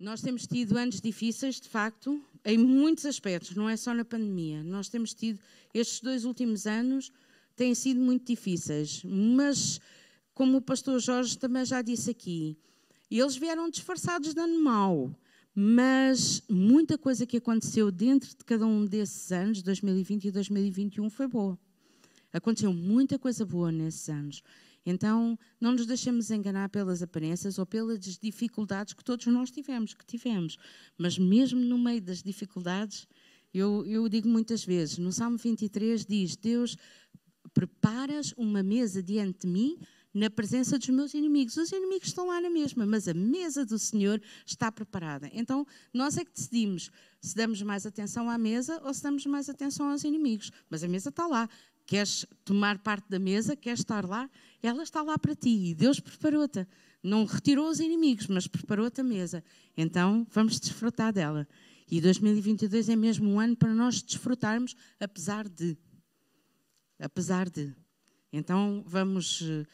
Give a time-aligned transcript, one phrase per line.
[0.00, 4.64] Nós temos tido anos difíceis, de facto, em muitos aspectos, não é só na pandemia.
[4.64, 5.38] Nós temos tido,
[5.74, 7.12] estes dois últimos anos
[7.54, 9.78] têm sido muito difíceis, mas,
[10.32, 12.56] como o pastor Jorge também já disse aqui,
[13.10, 15.14] eles vieram disfarçados de ano mau,
[15.54, 21.26] mas muita coisa que aconteceu dentro de cada um desses anos, 2020 e 2021, foi
[21.28, 21.58] boa.
[22.32, 24.42] Aconteceu muita coisa boa nesses anos.
[24.90, 30.04] Então, não nos deixemos enganar pelas aparências ou pelas dificuldades que todos nós tivemos, que
[30.04, 30.56] tivemos.
[30.98, 33.06] Mas mesmo no meio das dificuldades,
[33.52, 36.76] eu, eu digo muitas vezes, no Salmo 23 diz, Deus,
[37.52, 39.78] preparas uma mesa diante de mim
[40.12, 41.56] na presença dos meus inimigos.
[41.56, 45.30] Os inimigos estão lá na mesma, mas a mesa do Senhor está preparada.
[45.32, 49.48] Então, nós é que decidimos se damos mais atenção à mesa ou se damos mais
[49.48, 50.50] atenção aos inimigos.
[50.68, 51.48] Mas a mesa está lá.
[51.86, 53.56] Queres tomar parte da mesa?
[53.56, 54.30] Queres estar lá?
[54.62, 56.66] Ela está lá para ti e Deus preparou-te.
[57.02, 59.42] Não retirou os inimigos, mas preparou-te a mesa.
[59.76, 61.48] Então vamos desfrutar dela.
[61.90, 65.76] E 2022 é mesmo um ano para nós desfrutarmos, apesar de.
[66.98, 67.74] Apesar de.
[68.32, 69.66] Então vamos eh,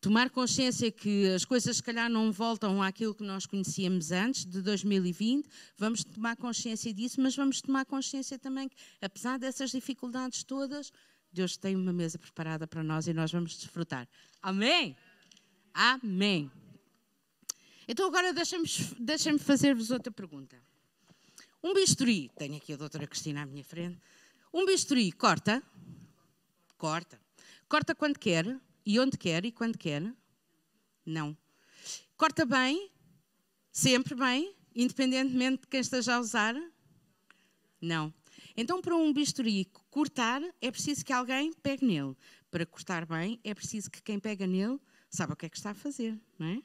[0.00, 4.60] tomar consciência que as coisas, se calhar, não voltam àquilo que nós conhecíamos antes de
[4.62, 5.48] 2020.
[5.76, 10.92] Vamos tomar consciência disso, mas vamos tomar consciência também que, apesar dessas dificuldades todas,
[11.32, 14.08] Deus tem uma mesa preparada para nós e nós vamos desfrutar.
[14.42, 14.96] Amém?
[15.72, 16.50] Amém.
[17.86, 20.60] Então agora deixem-me deixem fazer-vos outra pergunta.
[21.62, 24.00] Um bisturi, tenho aqui a doutora Cristina à minha frente,
[24.52, 25.62] um bisturi corta,
[26.78, 27.20] corta,
[27.68, 30.02] corta quando quer, e onde quer e quando quer?
[31.04, 31.36] Não.
[32.16, 32.90] Corta bem,
[33.70, 36.54] sempre bem, independentemente de quem esteja a usar?
[37.80, 38.12] Não.
[38.56, 42.16] Então, para um bisturi cortar, é preciso que alguém pegue nele.
[42.50, 45.70] Para cortar bem, é preciso que quem pega nele saiba o que é que está
[45.70, 46.62] a fazer, não é?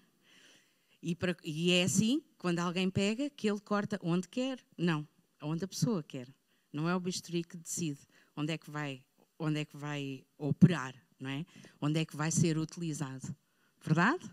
[1.02, 4.59] E, para, e é assim, quando alguém pega, que ele corta onde quer.
[4.78, 5.08] Não,
[5.41, 6.28] onde a pessoa quer.
[6.73, 8.00] Não é o bisturi que decide
[8.36, 9.03] onde é que vai,
[9.38, 11.45] onde é que vai operar, não é?
[11.79, 13.35] Onde é que vai ser utilizado.
[13.81, 14.29] Verdade?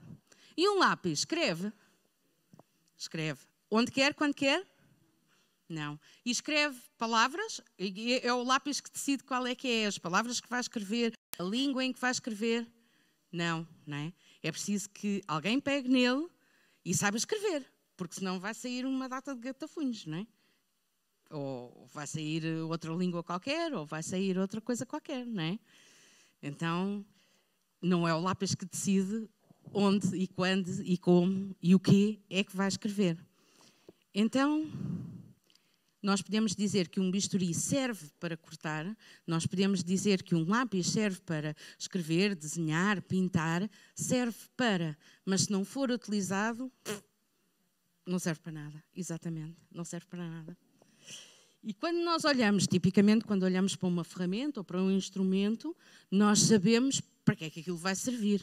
[0.56, 1.72] E um lápis, escreve.
[2.96, 3.40] Escreve.
[3.70, 4.66] Onde quer, quando quer?
[5.72, 5.98] Não.
[6.24, 10.48] E escreve palavras, é o lápis que decide qual é que é, as palavras que
[10.48, 12.70] vai escrever, a língua em que vai escrever.
[13.32, 14.12] Não, não é?
[14.42, 16.28] É preciso que alguém pegue nele
[16.84, 17.64] e saiba escrever,
[17.96, 20.26] porque senão vai sair uma data de gatafunhos, não é?
[21.30, 25.58] Ou vai sair outra língua qualquer, ou vai sair outra coisa qualquer, não é?
[26.42, 27.02] Então,
[27.80, 29.26] não é o lápis que decide
[29.72, 33.16] onde e quando e como e o que é que vai escrever.
[34.14, 34.70] Então,
[36.02, 40.88] nós podemos dizer que um bisturi serve para cortar, nós podemos dizer que um lápis
[40.88, 46.70] serve para escrever, desenhar, pintar, serve para, mas se não for utilizado,
[48.04, 48.84] não serve para nada.
[48.94, 50.58] Exatamente, não serve para nada.
[51.62, 55.76] E quando nós olhamos, tipicamente, quando olhamos para uma ferramenta ou para um instrumento,
[56.10, 58.42] nós sabemos para que é que aquilo vai servir,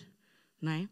[0.61, 0.89] não é?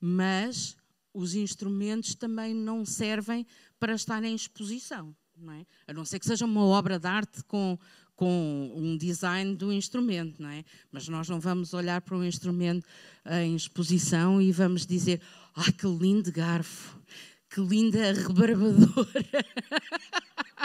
[0.00, 0.76] Mas
[1.12, 3.46] os instrumentos também não servem
[3.78, 5.66] para estar em exposição não é?
[5.86, 7.78] A não ser que seja uma obra de arte com,
[8.14, 10.64] com um design do instrumento, não é?
[10.90, 12.86] Mas nós não vamos olhar para um instrumento
[13.42, 15.20] em exposição e vamos dizer:
[15.54, 17.00] ah, que lindo garfo,
[17.48, 19.24] que linda rebarbadora.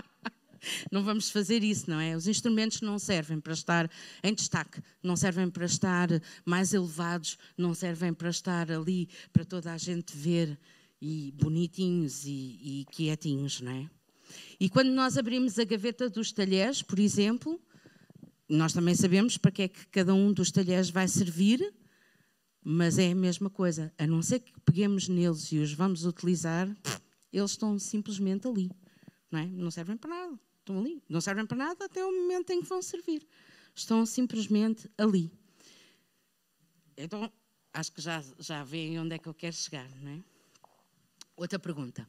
[0.92, 2.16] não vamos fazer isso, não é?
[2.16, 3.90] Os instrumentos não servem para estar
[4.24, 6.10] em destaque, não servem para estar
[6.46, 10.60] mais elevados, não servem para estar ali para toda a gente ver
[11.02, 13.99] e bonitinhos e, e quietinhos, não é?
[14.60, 17.62] E quando nós abrimos a gaveta dos talheres, por exemplo,
[18.48, 21.74] nós também sabemos para que é que cada um dos talheres vai servir,
[22.64, 23.94] mas é a mesma coisa.
[23.98, 26.68] A não ser que peguemos neles e os vamos utilizar,
[27.32, 28.72] eles estão simplesmente ali.
[29.32, 29.46] Não, é?
[29.46, 30.40] não servem para nada.
[30.60, 31.04] Estão ali.
[31.08, 33.28] Não servem para nada até o momento em que vão servir.
[33.76, 35.32] Estão simplesmente ali.
[36.98, 37.32] Então,
[37.74, 40.24] acho que já, já veem onde é que eu quero chegar, não é?
[41.36, 42.08] Outra pergunta.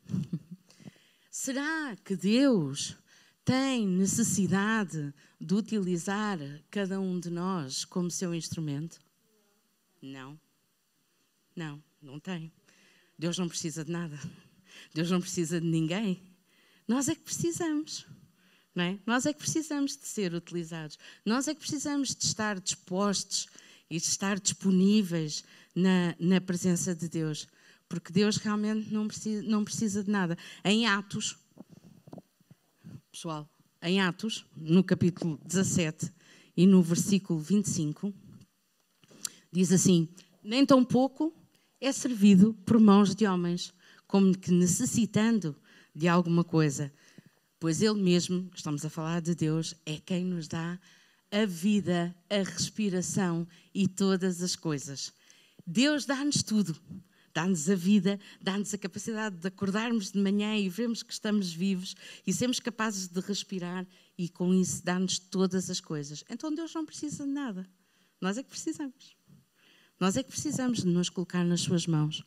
[1.31, 2.97] Será que Deus
[3.45, 6.39] tem necessidade de utilizar
[6.69, 9.01] cada um de nós como seu instrumento?
[10.03, 10.39] Não.
[11.55, 12.53] Não, não tem.
[13.17, 14.19] Deus não precisa de nada.
[14.93, 16.21] Deus não precisa de ninguém.
[16.89, 18.07] Nós é que precisamos.
[18.75, 18.99] Não é?
[19.07, 20.99] Nós é que precisamos de ser utilizados.
[21.25, 23.47] Nós é que precisamos de estar dispostos
[23.89, 25.45] e de estar disponíveis
[25.77, 27.47] na, na presença de Deus
[27.91, 30.39] porque Deus realmente não precisa, não precisa de nada.
[30.65, 31.37] Em Atos,
[33.11, 33.51] pessoal,
[33.83, 36.11] em Atos, no capítulo 17
[36.57, 38.15] e no versículo 25,
[39.53, 40.09] diz assim:
[40.41, 41.35] Nem tão pouco
[41.81, 43.75] é servido por mãos de homens,
[44.07, 45.57] como que necessitando
[45.93, 46.93] de alguma coisa,
[47.59, 50.79] pois Ele mesmo, estamos a falar de Deus, é quem nos dá
[51.33, 55.13] a vida, a respiração e todas as coisas.
[55.67, 56.81] Deus dá-nos tudo.
[57.33, 61.95] Dá-nos a vida, dá-nos a capacidade de acordarmos de manhã e vermos que estamos vivos
[62.27, 63.87] e sermos capazes de respirar
[64.19, 66.25] e com isso dá-nos todas as coisas.
[66.29, 67.67] Então Deus não precisa de nada.
[68.21, 69.17] Nós é que precisamos.
[69.99, 72.25] Nós é que precisamos de nos colocar nas Suas mãos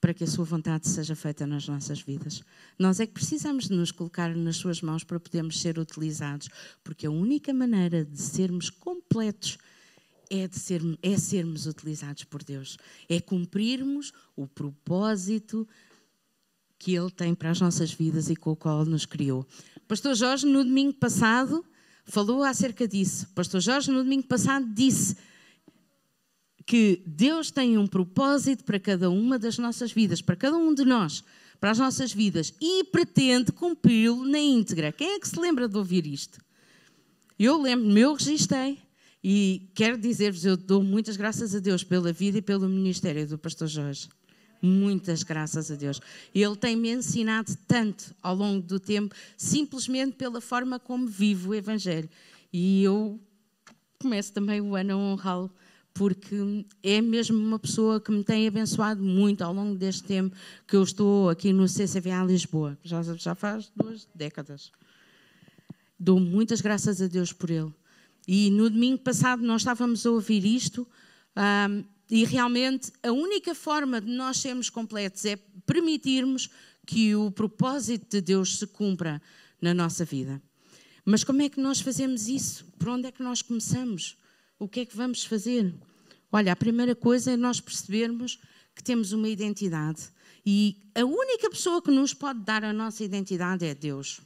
[0.00, 2.42] para que a Sua vontade seja feita nas nossas vidas.
[2.78, 6.48] Nós é que precisamos de nos colocar nas Suas mãos para podermos ser utilizados,
[6.84, 9.56] porque a única maneira de sermos completos
[10.30, 12.76] é, de ser, é sermos utilizados por Deus,
[13.08, 15.66] é cumprirmos o propósito
[16.78, 19.46] que Ele tem para as nossas vidas e com o qual nos criou.
[19.88, 21.64] Pastor Jorge, no domingo passado,
[22.04, 23.28] falou acerca disso.
[23.34, 25.16] Pastor Jorge, no domingo passado, disse
[26.66, 30.84] que Deus tem um propósito para cada uma das nossas vidas, para cada um de
[30.84, 31.22] nós,
[31.60, 34.92] para as nossas vidas, e pretende cumpri-lo na íntegra.
[34.92, 36.40] Quem é que se lembra de ouvir isto?
[37.38, 38.85] Eu lembro-me, eu registrei.
[39.28, 43.36] E quero dizer-vos, eu dou muitas graças a Deus pela vida e pelo ministério do
[43.36, 44.08] pastor Jorge.
[44.62, 46.00] Muitas graças a Deus.
[46.32, 52.08] Ele tem-me ensinado tanto ao longo do tempo, simplesmente pela forma como vivo o Evangelho.
[52.52, 53.18] E eu
[53.98, 55.50] começo também o ano a honrá-lo,
[55.92, 60.36] porque é mesmo uma pessoa que me tem abençoado muito ao longo deste tempo
[60.68, 64.70] que eu estou aqui no CCVA Lisboa, já, já faz duas décadas.
[65.98, 67.74] Dou muitas graças a Deus por ele.
[68.26, 70.86] E no domingo passado nós estávamos a ouvir isto,
[71.36, 76.50] um, e realmente a única forma de nós sermos completos é permitirmos
[76.86, 79.20] que o propósito de Deus se cumpra
[79.60, 80.40] na nossa vida.
[81.04, 82.64] Mas como é que nós fazemos isso?
[82.78, 84.16] Por onde é que nós começamos?
[84.58, 85.74] O que é que vamos fazer?
[86.30, 88.38] Olha, a primeira coisa é nós percebermos
[88.74, 90.08] que temos uma identidade.
[90.44, 94.20] E a única pessoa que nos pode dar a nossa identidade é Deus.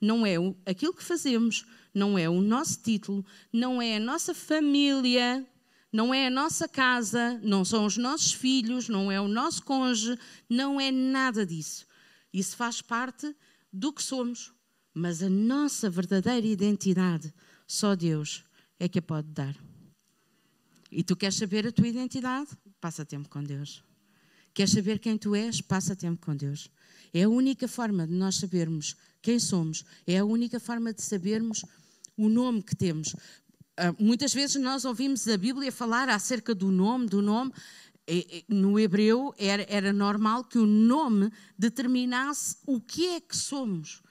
[0.00, 0.34] Não é
[0.66, 5.46] aquilo que fazemos, não é o nosso título, não é a nossa família,
[5.92, 10.18] não é a nossa casa, não são os nossos filhos, não é o nosso cônjuge,
[10.48, 11.86] não é nada disso.
[12.32, 13.34] Isso faz parte
[13.70, 14.52] do que somos,
[14.94, 17.32] mas a nossa verdadeira identidade,
[17.66, 18.44] só Deus
[18.78, 19.54] é que a pode dar.
[20.90, 22.50] E tu queres saber a tua identidade?
[22.80, 23.82] Passa tempo com Deus.
[24.52, 25.60] Queres saber quem tu és?
[25.60, 26.70] Passa tempo com Deus.
[27.14, 31.64] É a única forma de nós sabermos quem somos, é a única forma de sabermos
[32.24, 33.14] o nome que temos.
[33.76, 37.52] Ah, muitas vezes nós ouvimos a Bíblia falar acerca do nome, do nome.
[38.48, 44.02] No hebreu era, era normal que o nome determinasse o que é que somos.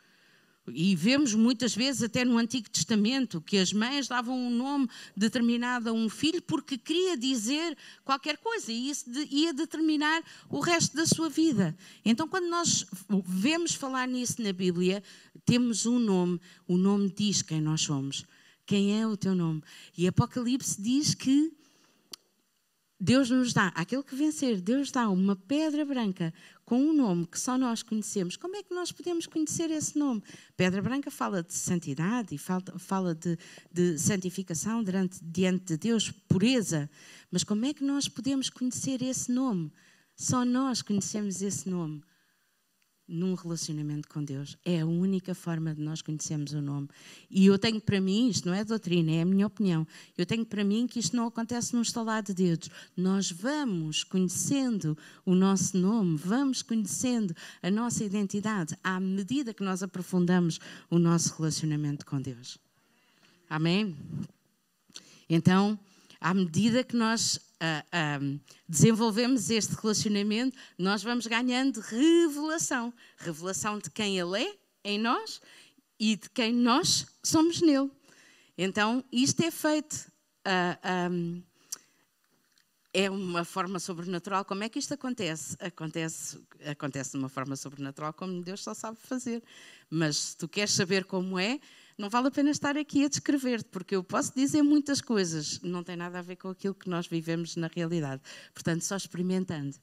[0.68, 4.88] E vemos muitas vezes, até no Antigo Testamento, que as mães davam um nome
[5.18, 7.76] determinado a um filho porque queria dizer
[8.06, 11.76] qualquer coisa e isso ia determinar o resto da sua vida.
[12.06, 12.86] Então, quando nós
[13.26, 15.02] vemos falar nisso na Bíblia,
[15.46, 18.24] temos um nome, o nome diz quem nós somos.
[18.64, 19.64] Quem é o teu nome?
[19.98, 21.52] E Apocalipse diz que
[23.04, 26.32] Deus nos dá, aquele que vencer, Deus dá uma pedra branca
[26.64, 28.38] com um nome que só nós conhecemos.
[28.38, 30.22] Como é que nós podemos conhecer esse nome?
[30.56, 33.40] Pedra branca fala de santidade e fala, de,
[33.74, 36.88] de santificação diante, diante de Deus, pureza.
[37.32, 39.74] Mas como é que nós podemos conhecer esse nome?
[40.16, 42.04] Só nós conhecemos esse nome
[43.12, 44.58] num relacionamento com Deus.
[44.64, 46.88] É a única forma de nós conhecermos o nome.
[47.30, 49.86] E eu tenho para mim, isto não é doutrina, é a minha opinião,
[50.18, 52.70] eu tenho para mim que isto não acontece num estalar de dedos.
[52.96, 59.84] Nós vamos conhecendo o nosso nome, vamos conhecendo a nossa identidade à medida que nós
[59.84, 60.60] aprofundamos
[60.90, 62.58] o nosso relacionamento com Deus.
[63.50, 63.96] Amém?
[65.30, 65.78] Então,
[66.20, 73.90] à medida que nós uh, uh, desenvolvemos este relacionamento, nós vamos ganhando revelação revelação de
[73.92, 75.40] quem Ele é em nós
[76.00, 77.92] e de quem nós somos nele.
[78.58, 80.12] Então, isto é feito.
[80.46, 81.44] Uh, um,
[82.94, 84.44] é uma forma sobrenatural.
[84.44, 85.56] Como é que isto acontece?
[85.60, 89.42] Acontece, acontece de uma forma sobrenatural como Deus só sabe fazer.
[89.90, 91.60] Mas se tu queres saber como é,
[92.02, 95.84] não vale a pena estar aqui a descrever, porque eu posso dizer muitas coisas, não
[95.84, 98.24] tem nada a ver com aquilo que nós vivemos na realidade.
[98.56, 99.78] Portanto, só experimentando.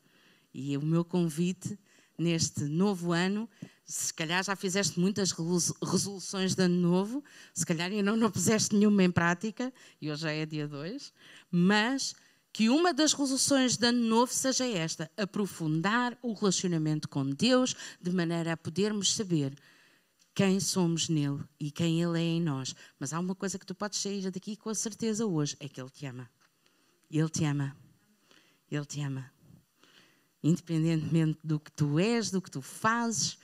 [0.53, 1.79] E o meu convite
[2.19, 3.49] neste novo ano,
[3.85, 7.23] se calhar já fizeste muitas resoluções de ano novo,
[7.55, 9.73] se calhar ainda não, não puseste nenhuma em prática,
[10.03, 11.13] e hoje já é dia 2,
[11.53, 12.17] mas
[12.53, 18.11] que uma das resoluções de ano novo seja esta: aprofundar o relacionamento com Deus, de
[18.11, 19.55] maneira a podermos saber
[20.39, 22.73] quem somos nele e quem ele é em nós.
[22.97, 25.81] Mas há uma coisa que tu podes sair daqui com a certeza hoje: é que
[25.81, 26.31] ele te ama.
[27.11, 27.77] Ele te ama.
[28.71, 29.33] Ele te ama.
[30.41, 33.37] Independentemente do que tu és, do que tu fazes,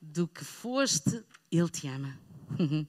[0.00, 2.18] do que foste, Ele te ama.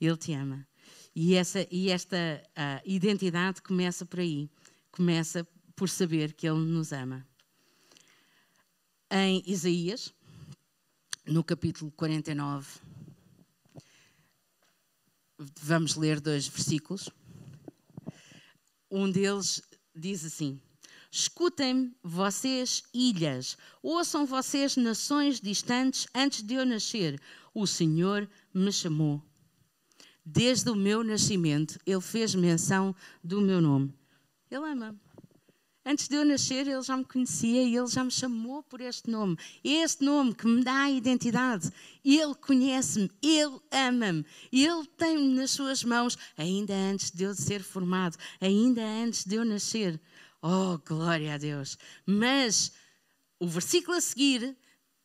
[0.00, 0.66] Ele te ama.
[1.14, 4.50] E, essa, e esta uh, identidade começa por aí.
[4.90, 7.24] Começa por saber que Ele nos ama.
[9.08, 10.12] Em Isaías,
[11.26, 12.80] no capítulo 49,
[15.60, 17.08] vamos ler dois versículos.
[18.90, 19.62] Um deles
[19.94, 20.60] diz assim:
[21.10, 27.20] Escutem vocês, ilhas, ouçam vocês, nações distantes, antes de eu nascer,
[27.54, 29.22] o Senhor me chamou.
[30.24, 33.94] Desde o meu nascimento, Ele fez menção do meu nome.
[34.50, 34.98] Ele ama.
[35.86, 39.10] Antes de eu nascer, Ele já me conhecia e Ele já me chamou por este
[39.10, 39.36] nome.
[39.62, 41.70] Este nome que me dá a identidade.
[42.02, 48.16] Ele conhece-me, Ele ama-me, Ele tem-me nas suas mãos, ainda antes de eu ser formado,
[48.40, 50.00] ainda antes de eu nascer.
[50.40, 51.76] Oh, glória a Deus!
[52.06, 52.72] Mas
[53.38, 54.56] o versículo a seguir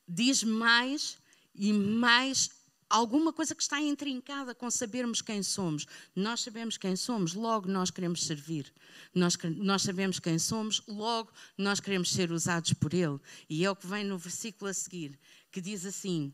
[0.07, 1.17] diz mais
[1.53, 2.49] e mais
[2.89, 5.85] alguma coisa que está intrincada com sabermos quem somos.
[6.15, 8.73] Nós sabemos quem somos, logo nós queremos servir.
[9.13, 13.19] Nós, nós sabemos quem somos, logo nós queremos ser usados por Ele.
[13.49, 15.17] E é o que vem no versículo a seguir,
[15.51, 16.33] que diz assim: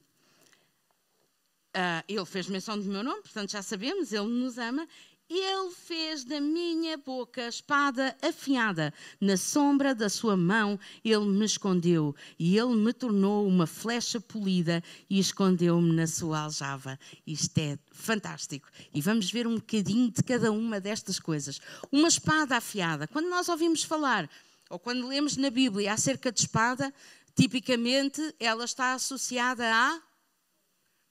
[1.75, 4.88] uh, Ele fez menção do meu nome, portanto já sabemos, Ele nos ama
[5.29, 12.15] ele fez da minha boca espada afiada, na sombra da sua mão ele me escondeu,
[12.38, 17.00] e ele me tornou uma flecha polida e escondeu-me na sua aljava.
[17.25, 18.67] Isto é fantástico.
[18.94, 21.60] E vamos ver um bocadinho de cada uma destas coisas.
[21.91, 23.08] Uma espada afiada.
[23.08, 24.29] Quando nós ouvimos falar,
[24.70, 26.94] ou quando lemos na Bíblia acerca de espada,
[27.36, 30.01] tipicamente ela está associada à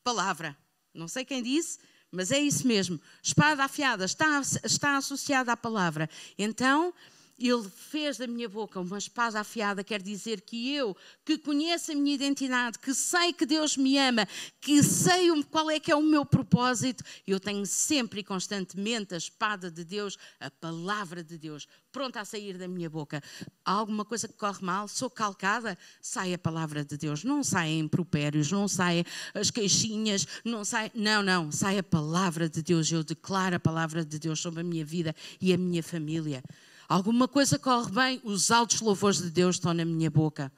[0.02, 0.56] palavra.
[0.92, 1.78] Não sei quem disse
[2.14, 3.00] mas é isso mesmo.
[3.22, 6.08] Espada afiada está, está associada à palavra.
[6.38, 6.94] Então,
[7.38, 11.94] ele fez da minha boca uma espada afiada, quer dizer que eu, que conheço a
[11.94, 14.26] minha identidade, que sei que Deus me ama,
[14.60, 19.18] que sei qual é que é o meu propósito, eu tenho sempre e constantemente a
[19.18, 23.22] espada de Deus, a palavra de Deus, pronta a sair da minha boca.
[23.64, 27.22] Há alguma coisa que corre mal, sou calcada, sai a palavra de Deus.
[27.22, 32.62] Não saem impropérios, não saem as queixinhas, não sai, não, não, sai a palavra de
[32.62, 32.90] Deus.
[32.90, 36.42] Eu declaro a palavra de Deus sobre a minha vida e a minha família.
[36.88, 40.52] Alguma coisa corre bem, os altos louvores de Deus estão na minha boca.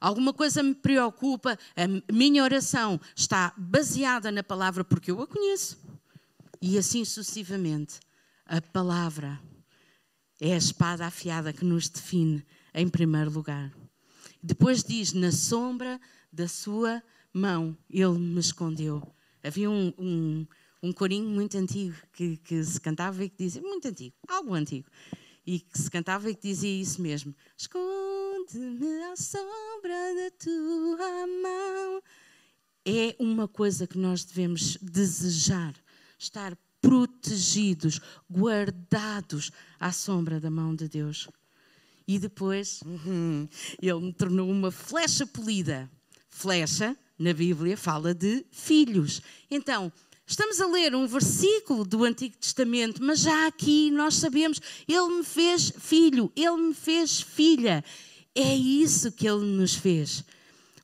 [0.00, 5.78] Alguma coisa me preocupa, a minha oração está baseada na palavra porque eu a conheço.
[6.60, 8.00] E assim sucessivamente.
[8.46, 9.40] A palavra
[10.40, 12.44] é a espada afiada que nos define
[12.74, 13.72] em primeiro lugar.
[14.42, 16.00] Depois diz: na sombra
[16.32, 19.02] da sua mão ele me escondeu.
[19.42, 20.46] Havia um, um,
[20.82, 24.88] um corinho muito antigo que, que se cantava e que dizia: muito antigo, algo antigo
[25.46, 32.02] e que se cantava e que dizia isso mesmo: Esconde-me à sombra da tua mão.
[32.84, 35.74] É uma coisa que nós devemos desejar,
[36.18, 41.28] estar protegidos, guardados à sombra da mão de Deus.
[42.06, 43.48] E depois, uhum,
[43.80, 45.88] ele me tornou uma flecha polida.
[46.28, 49.22] Flecha, na Bíblia, fala de filhos.
[49.48, 49.92] Então,
[50.26, 55.24] Estamos a ler um versículo do Antigo Testamento, mas já aqui nós sabemos, Ele me
[55.24, 57.84] fez filho, Ele me fez filha.
[58.34, 60.24] É isso que Ele nos fez.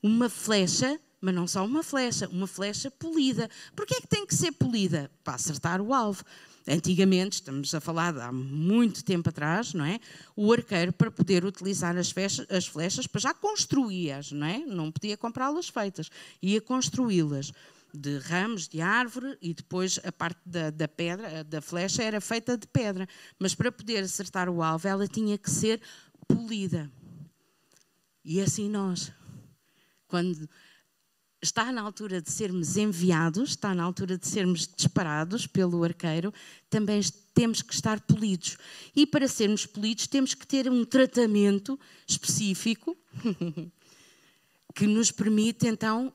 [0.02, 3.48] Uma flecha, mas não só uma flecha, uma flecha polida.
[3.74, 5.10] Porquê é que tem que ser polida?
[5.24, 6.24] Para acertar o alvo.
[6.66, 9.98] Antigamente, estamos a falar há muito tempo atrás, não é?
[10.36, 14.58] O arqueiro, para poder utilizar as flechas, as flechas para já construí-as, não é?
[14.58, 16.10] Não podia comprá-las feitas,
[16.42, 17.52] ia construí-las
[17.98, 22.56] de ramos de árvore e depois a parte da, da, pedra, da flecha era feita
[22.56, 23.08] de pedra.
[23.38, 25.80] Mas para poder acertar o alvo, ela tinha que ser
[26.26, 26.90] polida.
[28.24, 29.12] E assim nós,
[30.06, 30.48] quando
[31.42, 36.32] está na altura de sermos enviados, está na altura de sermos disparados pelo arqueiro,
[36.68, 37.00] também
[37.32, 38.58] temos que estar polidos.
[38.94, 42.96] E para sermos polidos, temos que ter um tratamento específico
[44.74, 46.12] que nos permite então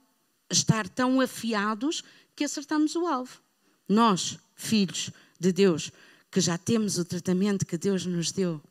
[0.53, 2.03] estar tão afiados
[2.36, 3.41] que acertamos o alvo.
[3.88, 5.91] Nós, filhos de Deus,
[6.31, 8.62] que já temos o tratamento que Deus nos deu.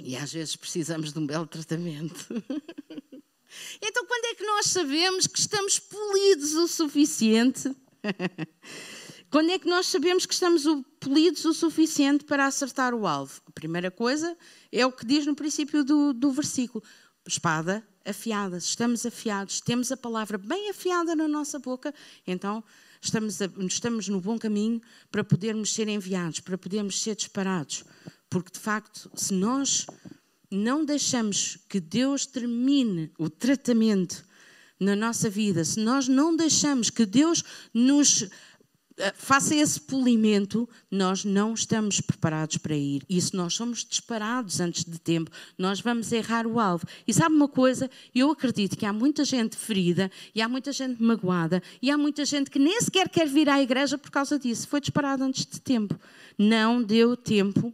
[0.00, 2.26] E às vezes precisamos de um belo tratamento.
[3.82, 7.74] então, quando é que nós sabemos que estamos polidos o suficiente?
[9.30, 10.64] quando é que nós sabemos que estamos
[10.98, 13.42] polidos o suficiente para acertar o alvo?
[13.46, 14.36] A primeira coisa
[14.70, 16.82] é o que diz no princípio do, do versículo:
[17.26, 21.94] espada afiadas, estamos afiados, temos a palavra bem afiada na nossa boca,
[22.26, 22.62] então
[23.00, 24.80] estamos, a, estamos no bom caminho
[25.10, 27.84] para podermos ser enviados, para podermos ser disparados.
[28.30, 29.86] Porque, de facto, se nós
[30.50, 34.24] não deixamos que Deus termine o tratamento
[34.78, 38.28] na nossa vida, se nós não deixamos que Deus nos
[39.14, 43.02] faça esse polimento, nós não estamos preparados para ir.
[43.08, 46.86] E se nós somos disparados antes de tempo, nós vamos errar o alvo.
[47.06, 47.90] E sabe uma coisa?
[48.14, 52.24] Eu acredito que há muita gente ferida, e há muita gente magoada, e há muita
[52.24, 54.68] gente que nem sequer quer vir à igreja por causa disso.
[54.68, 55.98] Foi disparado antes de tempo.
[56.38, 57.72] Não deu tempo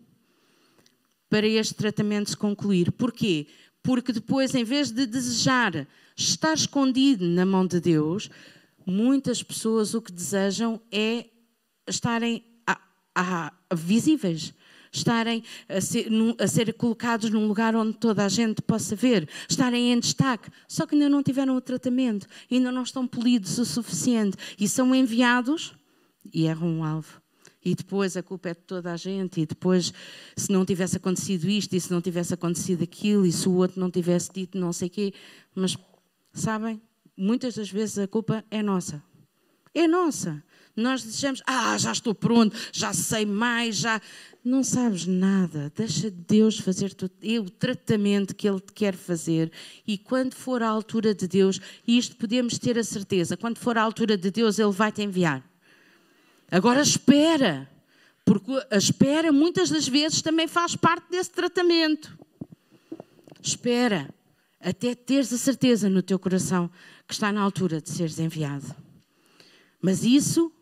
[1.29, 2.91] para este tratamento se concluir.
[2.93, 3.47] Porquê?
[3.83, 8.29] Porque depois, em vez de desejar estar escondido na mão de Deus,
[8.89, 11.27] muitas pessoas o que desejam é
[11.87, 12.81] estarem a,
[13.15, 14.55] a, visíveis,
[14.91, 19.93] estarem a ser, a ser, colocados num lugar onde toda a gente possa ver, estarem
[19.93, 24.37] em destaque, só que ainda não tiveram o tratamento, ainda não estão polidos o suficiente
[24.59, 25.75] e são enviados
[26.33, 27.21] e erram o alvo.
[27.63, 29.93] E depois a culpa é de toda a gente, e depois,
[30.35, 33.79] se não tivesse acontecido isto, e se não tivesse acontecido aquilo, e se o outro
[33.79, 35.13] não tivesse dito não sei o quê,
[35.55, 35.77] mas
[36.33, 36.81] sabem,
[37.19, 39.03] muitas das vezes a culpa é nossa.
[39.75, 40.43] É nossa.
[40.75, 44.01] Nós desejamos, ah, já estou pronto, já sei mais, já.
[44.45, 45.73] Não sabes nada.
[45.75, 46.97] Deixa Deus fazer
[47.41, 49.51] o tratamento que Ele quer fazer.
[49.85, 53.83] E quando for a altura de Deus, isto podemos ter a certeza, quando for a
[53.83, 55.43] altura de Deus, Ele vai te enviar.
[56.49, 57.69] Agora espera,
[58.25, 62.17] porque a espera muitas das vezes também faz parte desse tratamento.
[63.43, 64.09] Espera,
[64.61, 66.71] até teres a certeza no teu coração
[67.09, 68.77] que está na altura de seres enviado.
[69.81, 70.53] Mas isso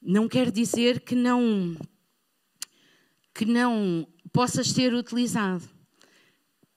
[0.00, 1.74] não quer dizer que não
[3.34, 5.64] que não possas ser utilizado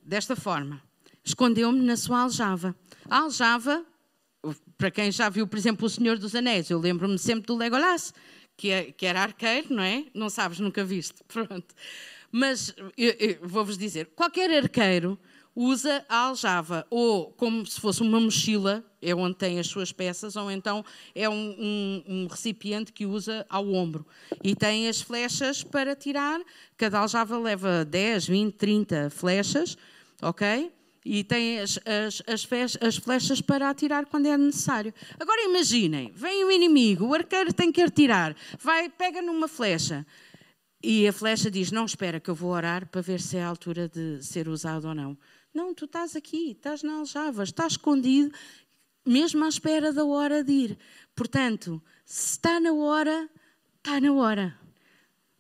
[0.01, 0.81] desta forma.
[1.23, 2.75] Escondeu-me na sua aljava.
[3.09, 3.83] A aljava,
[4.77, 8.13] para quem já viu, por exemplo, O Senhor dos Anéis, eu lembro-me sempre do Legolas,
[8.55, 10.05] que, é, era arqueiro, não é?
[10.13, 11.23] Não sabes, nunca viste.
[11.27, 11.75] Pronto.
[12.31, 12.73] Mas
[13.41, 15.19] vou-vos dizer, qualquer arqueiro
[15.55, 20.35] usa a aljava, ou como se fosse uma mochila, é onde tem as suas peças,
[20.35, 24.05] ou então é um, um, um, recipiente que usa ao ombro.
[24.43, 26.39] E tem as flechas para tirar,
[26.77, 29.77] cada aljava leva 10, 20, 30 flechas,
[30.21, 30.71] ok?
[31.03, 34.93] E tem as, as, as, as flechas para atirar quando é necessário.
[35.19, 40.05] Agora imaginem, vem o inimigo, o arqueiro tem que atirar, vai, pega numa flecha.
[40.83, 43.47] E a flecha diz: Não, espera, que eu vou orar para ver se é a
[43.47, 45.17] altura de ser usado ou não.
[45.53, 48.33] Não, tu estás aqui, estás na aljava, estás escondido,
[49.05, 50.77] mesmo à espera da hora de ir.
[51.15, 53.29] Portanto, se está na hora,
[53.77, 54.57] está na hora.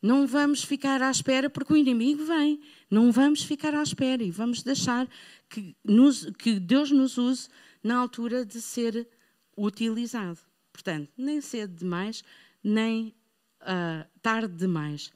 [0.01, 2.59] Não vamos ficar à espera porque o inimigo vem.
[2.89, 5.07] Não vamos ficar à espera e vamos deixar
[5.47, 7.47] que, nos, que Deus nos use
[7.83, 9.07] na altura de ser
[9.55, 10.39] utilizado.
[10.73, 12.23] Portanto, nem cedo demais,
[12.63, 13.13] nem
[13.61, 15.11] uh, tarde demais.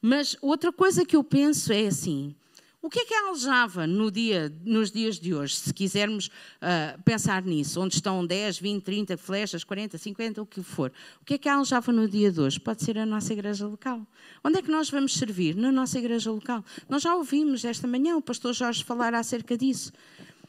[0.00, 2.34] Mas outra coisa que eu penso é assim:
[2.82, 7.00] o que é que é aljava no dia, nos dias de hoje, se quisermos uh,
[7.04, 7.78] pensar nisso?
[7.78, 10.90] Onde estão 10, 20, 30 flechas, 40, 50, o que for.
[11.20, 12.58] O que é que é aljava no dia de hoje?
[12.58, 14.06] Pode ser a nossa igreja local.
[14.42, 15.54] Onde é que nós vamos servir?
[15.54, 16.64] Na nossa igreja local.
[16.88, 19.92] Nós já ouvimos esta manhã o pastor Jorge falar acerca disso.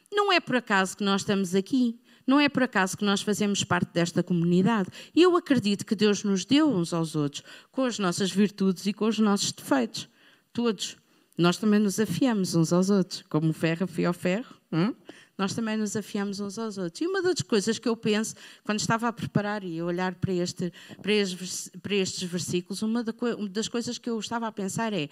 [0.10, 2.00] Não é por acaso que nós estamos aqui.
[2.26, 4.90] Não é por acaso que nós fazemos parte desta comunidade.
[5.14, 8.94] E eu acredito que Deus nos deu uns aos outros, com as nossas virtudes e
[8.94, 10.08] com os nossos defeitos.
[10.54, 10.98] Todos
[11.42, 14.94] nós também nos afiamos uns aos outros, como o ferro afia ao ferro, hum?
[15.38, 17.02] nós também nos afiamos uns aos outros.
[17.02, 20.32] E uma das coisas que eu penso, quando estava a preparar e a olhar para,
[20.32, 23.04] este, para, estes, para estes versículos, uma
[23.50, 25.10] das coisas que eu estava a pensar é: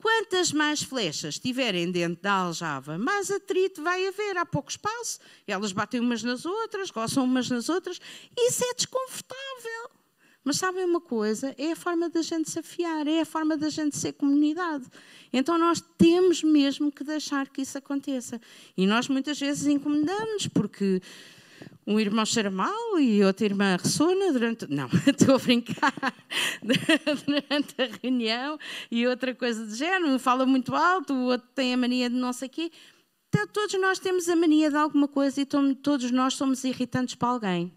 [0.00, 5.72] quantas mais flechas tiverem dentro da aljava, mais atrito vai haver, há pouco espaço, elas
[5.72, 8.00] batem umas nas outras, coçam umas nas outras,
[8.38, 9.75] isso é desconfortável.
[10.46, 11.52] Mas sabem uma coisa?
[11.58, 14.86] É a forma da gente se afiar, é a forma da gente ser comunidade.
[15.32, 18.40] Então nós temos mesmo que deixar que isso aconteça.
[18.76, 21.02] E nós muitas vezes incomodamos porque
[21.84, 24.68] um irmão cheira mal e outra irmã ressona durante.
[24.68, 26.14] Não, estou a brincar.
[26.62, 28.56] durante a reunião
[28.88, 30.12] e outra coisa do género.
[30.12, 32.70] Um fala muito alto, o outro tem a mania de não sei o quê.
[33.30, 37.30] Então, todos nós temos a mania de alguma coisa e todos nós somos irritantes para
[37.30, 37.72] alguém.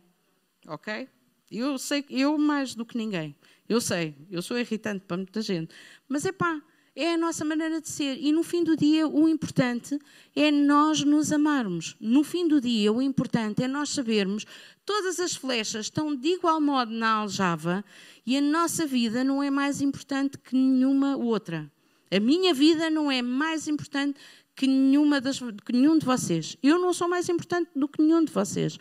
[0.68, 1.10] Ok?
[1.52, 3.36] Eu sei, eu mais do que ninguém.
[3.68, 5.74] Eu sei, eu sou irritante para muita gente.
[6.08, 6.62] Mas é pá,
[6.96, 8.18] é a nossa maneira de ser.
[8.20, 9.98] E no fim do dia, o importante
[10.36, 11.96] é nós nos amarmos.
[12.00, 14.46] No fim do dia, o importante é nós sabermos
[14.86, 17.86] todas as flechas estão de igual modo na aljava
[18.26, 21.72] e a nossa vida não é mais importante que nenhuma outra.
[22.12, 24.20] A minha vida não é mais importante
[24.56, 26.58] que, nenhuma das, que nenhum de vocês.
[26.62, 28.78] Eu não sou mais importante do que nenhum de vocês.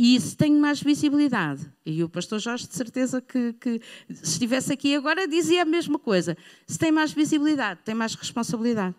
[0.00, 3.80] E se tenho mais visibilidade, e o pastor Jorge de certeza que, que,
[4.14, 6.36] se estivesse aqui agora dizia a mesma coisa,
[6.68, 8.94] se tem mais visibilidade, tem mais responsabilidade.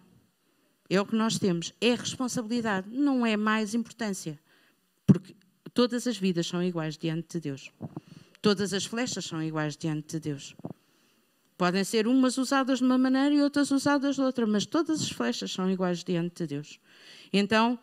[0.89, 1.73] É o que nós temos.
[1.79, 4.37] É responsabilidade, não é mais importância.
[5.07, 5.33] Porque
[5.73, 7.71] todas as vidas são iguais diante de Deus.
[8.41, 10.53] Todas as flechas são iguais diante de Deus.
[11.57, 15.09] Podem ser umas usadas de uma maneira e outras usadas de outra, mas todas as
[15.09, 16.77] flechas são iguais diante de Deus.
[17.31, 17.79] Então,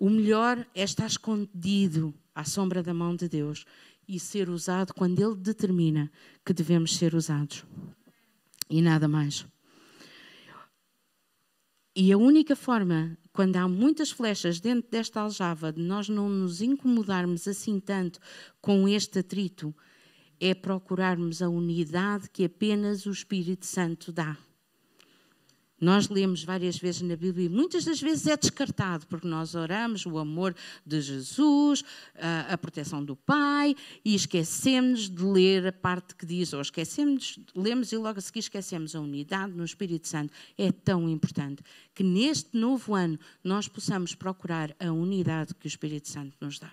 [0.00, 3.66] o melhor é estar escondido à sombra da mão de Deus
[4.08, 6.10] e ser usado quando Ele determina
[6.42, 7.66] que devemos ser usados.
[8.70, 9.46] E nada mais.
[11.94, 16.62] E a única forma, quando há muitas flechas dentro desta aljava, de nós não nos
[16.62, 18.18] incomodarmos assim tanto
[18.58, 19.74] com este atrito,
[20.40, 24.38] é procurarmos a unidade que apenas o Espírito Santo dá.
[25.80, 30.04] Nós lemos várias vezes na Bíblia e muitas das vezes é descartado, porque nós oramos
[30.04, 31.82] o amor de Jesus,
[32.18, 37.38] a, a proteção do Pai, e esquecemos de ler a parte que diz, ou esquecemos,
[37.54, 40.32] lemos e logo a seguir esquecemos a unidade no Espírito Santo.
[40.58, 41.62] É tão importante
[41.94, 46.70] que neste novo ano nós possamos procurar a unidade que o Espírito Santo nos dá.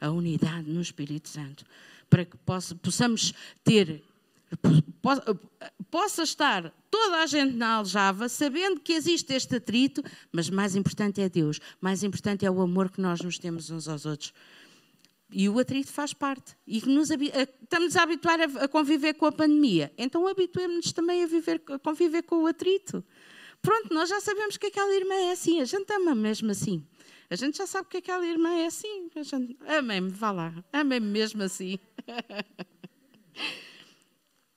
[0.00, 1.64] A unidade no Espírito Santo
[2.12, 3.32] para que possa, possamos
[3.64, 4.04] ter,
[5.90, 11.20] possa estar toda a gente na aljava, sabendo que existe este atrito, mas mais importante
[11.20, 14.32] é Deus, mais importante é o amor que nós nos temos uns aos outros.
[15.30, 16.54] E o atrito faz parte.
[16.66, 19.90] E nos, estamos a habituar a, conviver com a pandemia.
[19.96, 23.02] Então habituemos-nos também a, viver, a conviver com o atrito.
[23.62, 26.86] Pronto, nós já sabemos que aquela irmã é assim, a gente ama mesmo assim.
[27.30, 29.08] A gente já sabe que aquela irmã é assim.
[29.66, 30.52] Amém-me, vá lá.
[30.70, 31.78] Amém-me mesmo assim.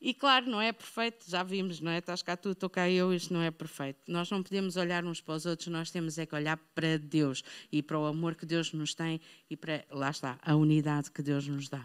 [0.06, 1.98] E claro, não é perfeito, já vimos, não é?
[1.98, 4.00] Estás cá tu, estou cá eu, isto não é perfeito.
[4.08, 7.44] Nós não podemos olhar uns para os outros, nós temos é que olhar para Deus
[7.72, 11.24] e para o amor que Deus nos tem e para, lá está, a unidade que
[11.24, 11.84] Deus nos dá.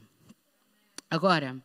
[1.09, 1.57] Agora,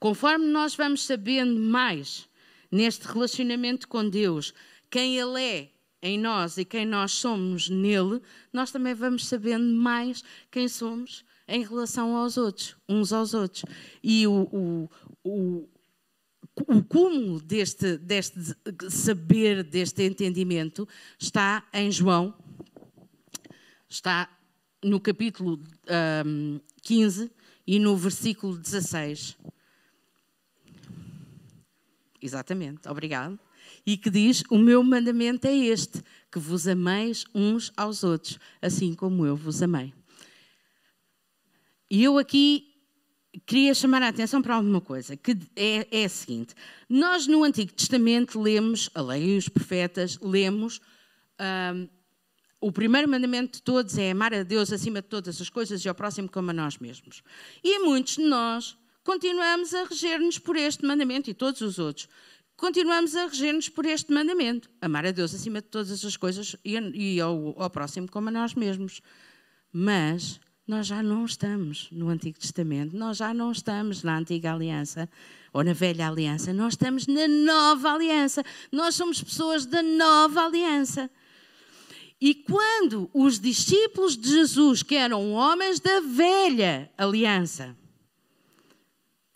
[0.00, 2.28] conforme nós vamos sabendo mais
[2.68, 4.52] neste relacionamento com Deus,
[4.90, 5.70] quem Ele é
[6.02, 8.20] em nós e quem nós somos nele,
[8.52, 13.62] nós também vamos sabendo mais quem somos em relação aos outros, uns aos outros.
[14.02, 14.90] E o, o,
[15.22, 15.68] o,
[16.66, 18.38] o cúmulo deste, deste
[18.88, 20.88] saber, deste entendimento,
[21.18, 22.34] está em João,
[23.86, 24.34] está
[24.82, 25.62] no capítulo
[26.26, 27.30] um, 15
[27.66, 29.36] e no versículo 16.
[32.22, 33.38] Exatamente, obrigado.
[33.84, 38.94] E que diz: O meu mandamento é este, que vos ameis uns aos outros, assim
[38.94, 39.92] como eu vos amei.
[41.92, 42.72] E eu aqui
[43.44, 46.54] queria chamar a atenção para alguma coisa, que é, é a seguinte:
[46.88, 50.80] nós no Antigo Testamento lemos a lei e os profetas, lemos.
[51.38, 51.86] Um,
[52.62, 55.88] o primeiro mandamento de todos é amar a Deus acima de todas as coisas e
[55.88, 57.22] ao próximo como a nós mesmos.
[57.62, 58.74] E muitos de nós
[59.04, 62.08] continuamos a reger-nos por este mandamento e todos os outros.
[62.56, 67.20] Continuamos a reger-nos por este mandamento: amar a Deus acima de todas as coisas e
[67.20, 69.02] ao, ao próximo como a nós mesmos.
[69.70, 70.40] Mas
[70.72, 75.06] nós já não estamos no Antigo Testamento, nós já não estamos na Antiga Aliança
[75.52, 78.42] ou na Velha Aliança, nós estamos na Nova Aliança.
[78.72, 81.10] Nós somos pessoas da Nova Aliança.
[82.18, 87.76] E quando os discípulos de Jesus, que eram homens da Velha Aliança,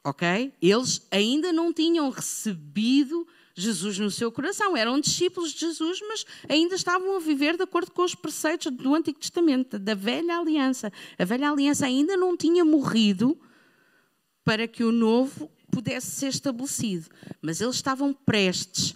[0.03, 0.55] ok?
[0.63, 4.77] Eles ainda não tinham recebido Jesus no seu coração.
[4.77, 8.95] Eram discípulos de Jesus, mas ainda estavam a viver de acordo com os preceitos do
[8.95, 10.93] Antigo Testamento, da velha aliança.
[11.19, 13.39] A velha aliança ainda não tinha morrido
[14.45, 17.07] para que o novo pudesse ser estabelecido.
[17.41, 18.95] Mas eles estavam prestes,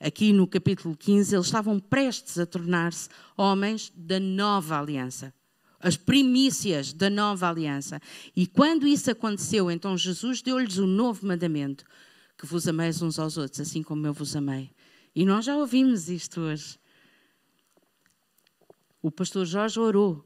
[0.00, 5.32] aqui no capítulo 15, eles estavam prestes a tornar-se homens da nova aliança.
[5.78, 8.00] As primícias da nova aliança.
[8.34, 11.84] E quando isso aconteceu, então Jesus deu-lhes um novo mandamento
[12.36, 14.70] que vos ameis uns aos outros, assim como eu vos amei.
[15.14, 16.78] E nós já ouvimos isto hoje.
[19.00, 20.24] O pastor Jorge orou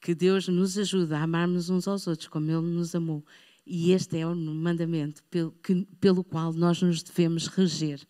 [0.00, 3.24] que Deus nos ajude a amarmos uns aos outros como Ele nos amou.
[3.66, 8.00] E este é o mandamento pelo, que, pelo qual nós nos devemos reger.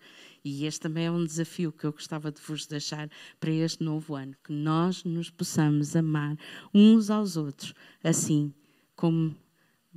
[0.44, 4.14] E este também é um desafio que eu gostava de vos deixar para este novo
[4.14, 6.36] ano: que nós nos possamos amar
[6.72, 8.54] uns aos outros, assim
[8.94, 9.34] como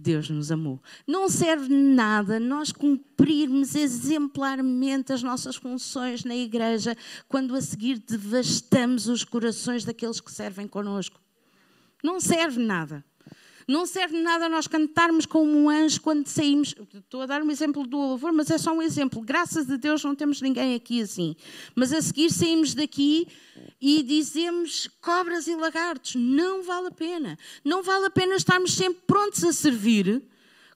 [0.02, 0.82] Deus nos amou.
[1.06, 9.08] Não serve nada nós cumprirmos exemplarmente as nossas funções na igreja quando a seguir devastamos
[9.08, 11.20] os corações daqueles que servem conosco.
[12.04, 13.06] Não serve nada.
[13.68, 16.76] Não serve nada nós cantarmos como um anjo quando saímos.
[16.94, 19.22] Estou a dar um exemplo do louvor, mas é só um exemplo.
[19.22, 21.36] Graças a Deus não temos ninguém aqui assim.
[21.76, 23.28] Mas a seguir saímos daqui
[23.80, 26.16] e dizemos cobras e lagartos.
[26.16, 27.38] Não vale a pena.
[27.64, 30.24] Não vale a pena estarmos sempre prontos a servir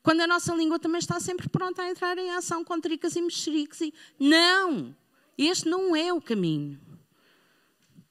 [0.05, 3.21] quando a nossa língua também está sempre pronta a entrar em ação com tricas e
[3.21, 3.81] mexericos.
[3.81, 3.91] E...
[4.19, 4.95] Não!
[5.35, 6.79] Este não é o caminho.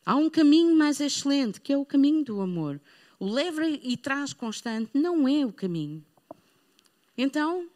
[0.04, 2.80] Há um caminho mais excelente, que é o caminho do amor.
[3.24, 6.04] O leve e traz constante não é o caminho.
[7.16, 7.66] Então,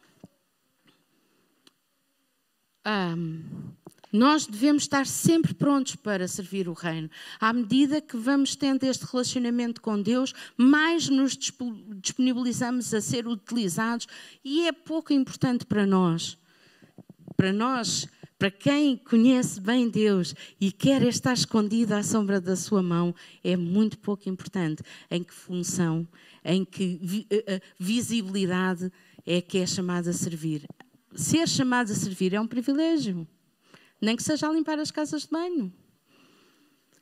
[4.13, 7.09] nós devemos estar sempre prontos para servir o Reino.
[7.39, 14.05] À medida que vamos tendo este relacionamento com Deus, mais nos disponibilizamos a ser utilizados
[14.45, 16.37] e é pouco importante para nós.
[17.35, 18.07] Para nós,
[18.39, 23.55] para quem conhece bem Deus e quer estar escondido à sombra da sua mão, é
[23.55, 26.07] muito pouco importante em que função,
[26.43, 28.91] em que eh, eh, visibilidade
[29.23, 30.65] é que é chamado a servir.
[31.13, 33.27] Ser chamado a servir é um privilégio
[34.01, 35.73] nem que seja a limpar as casas de banho.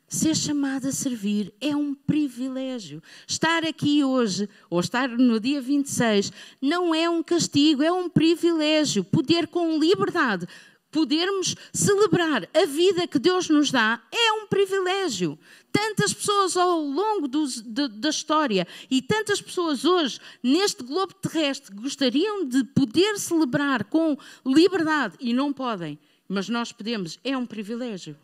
[0.08, 3.02] Ser chamado a servir é um privilégio.
[3.26, 9.04] Estar aqui hoje, ou estar no dia 26, não é um castigo, é um privilégio.
[9.04, 10.46] Poder com liberdade,
[10.90, 15.38] podermos celebrar a vida que Deus nos dá, é um privilégio.
[15.70, 21.74] Tantas pessoas ao longo do, de, da história e tantas pessoas hoje, neste globo terrestre,
[21.74, 25.98] gostariam de poder celebrar com liberdade e não podem
[26.28, 28.14] mas nós podemos, é um privilégio.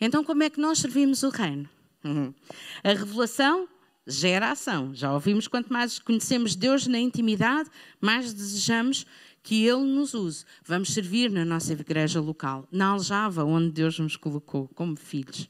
[0.00, 1.68] Então, como é que nós servimos o reino?
[2.02, 2.34] Uhum.
[2.82, 3.68] A revelação
[4.06, 4.92] gera ação.
[4.94, 9.06] Já ouvimos, quanto mais conhecemos Deus na intimidade, mais desejamos
[9.42, 10.44] que Ele nos use.
[10.64, 15.46] Vamos servir na nossa igreja local, na Aljava, onde Deus nos colocou como filhos.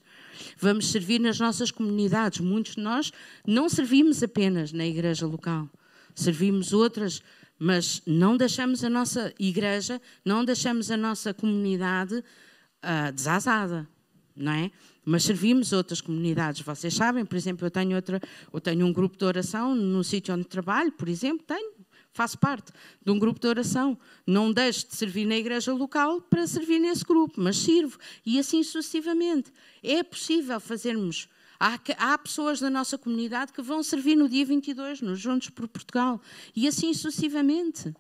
[0.59, 2.41] Vamos servir nas nossas comunidades.
[2.41, 3.13] Muitos de nós
[3.47, 5.69] não servimos apenas na igreja local,
[6.15, 7.23] servimos outras
[7.65, 13.89] mas não deixamos a nossa igreja, não deixamos a nossa comunidade uh, desazada,
[14.35, 14.71] não é?
[15.05, 16.63] Mas servimos outras comunidades.
[16.63, 18.21] Vocês sabem, por exemplo, eu tenho outra,
[18.53, 21.73] eu tenho um grupo de oração no sítio onde trabalho, por exemplo, tenho,
[22.13, 22.73] faço parte
[23.05, 23.99] de um grupo de oração.
[24.27, 28.63] Não deixo de servir na igreja local para servir nesse grupo, mas sirvo e assim
[28.63, 29.53] sucessivamente.
[29.83, 31.29] É possível fazermos
[31.65, 35.69] Há, há, pessoas da nossa comunidade que vão servir no dia 22, nos Juntos por
[35.69, 36.21] Portugal,
[36.57, 37.95] e assim sucessivamente.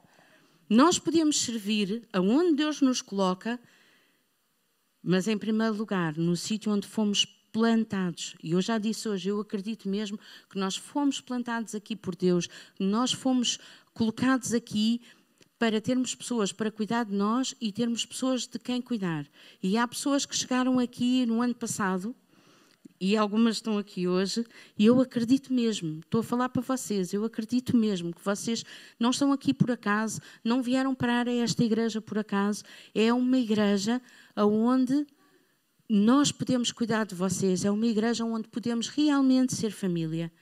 [0.68, 3.61] Nós podemos servir aonde Deus nos coloca,
[5.01, 8.35] mas em primeiro lugar, no sítio onde fomos plantados.
[8.42, 10.18] E eu já disse hoje, eu acredito mesmo
[10.51, 12.48] que nós fomos plantados aqui por Deus,
[12.81, 13.59] nós fomos
[13.92, 15.00] colocados aqui
[15.59, 19.26] para termos pessoas para cuidar de nós e termos pessoas de quem cuidar.
[19.62, 22.16] E há pessoas que chegaram aqui no ano passado
[23.00, 24.46] e algumas estão aqui hoje,
[24.78, 28.64] e eu acredito mesmo, estou a falar para vocês, eu acredito mesmo que vocês
[28.96, 32.62] não estão aqui por acaso, não vieram parar a esta igreja por acaso,
[32.94, 34.00] é uma igreja
[34.37, 35.05] onde
[35.88, 40.33] nós podemos cuidar de vocês, é uma igreja onde podemos realmente ser família.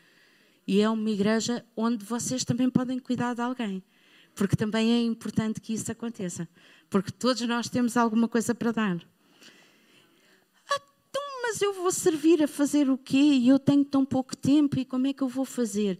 [0.70, 3.82] E é uma igreja onde vocês também podem cuidar de alguém,
[4.36, 6.48] porque também é importante que isso aconteça,
[6.88, 8.96] porque todos nós temos alguma coisa para dar
[11.50, 13.16] mas eu vou servir a fazer o quê?
[13.16, 15.98] E eu tenho tão pouco tempo, e como é que eu vou fazer?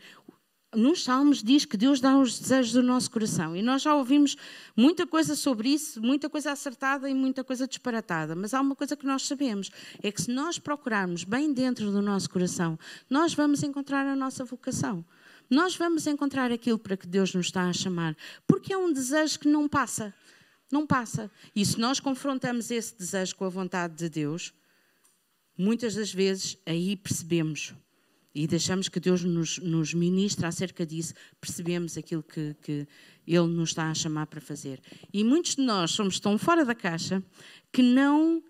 [0.72, 3.56] Nos Salmos diz que Deus dá os desejos do nosso coração.
[3.56, 4.37] E nós já ouvimos
[4.76, 8.37] muita coisa sobre isso, muita coisa acertada e muita coisa disparatada.
[8.37, 9.68] Mas há uma coisa que nós sabemos:
[10.00, 12.78] é que se nós procurarmos bem dentro do nosso coração,
[13.09, 15.04] nós vamos encontrar a nossa vocação.
[15.50, 18.16] Nós vamos encontrar aquilo para que Deus nos está a chamar.
[18.46, 20.14] Porque é um desejo que não passa.
[20.70, 21.28] Não passa.
[21.52, 24.54] E se nós confrontamos esse desejo com a vontade de Deus,
[25.59, 27.74] muitas das vezes aí percebemos
[28.34, 32.86] e deixamos que Deus nos, nos ministre acerca disso, percebemos aquilo que, que
[33.26, 34.80] Ele nos está a chamar para fazer.
[35.12, 37.22] E muitos de nós somos tão fora da caixa
[37.72, 38.42] que não,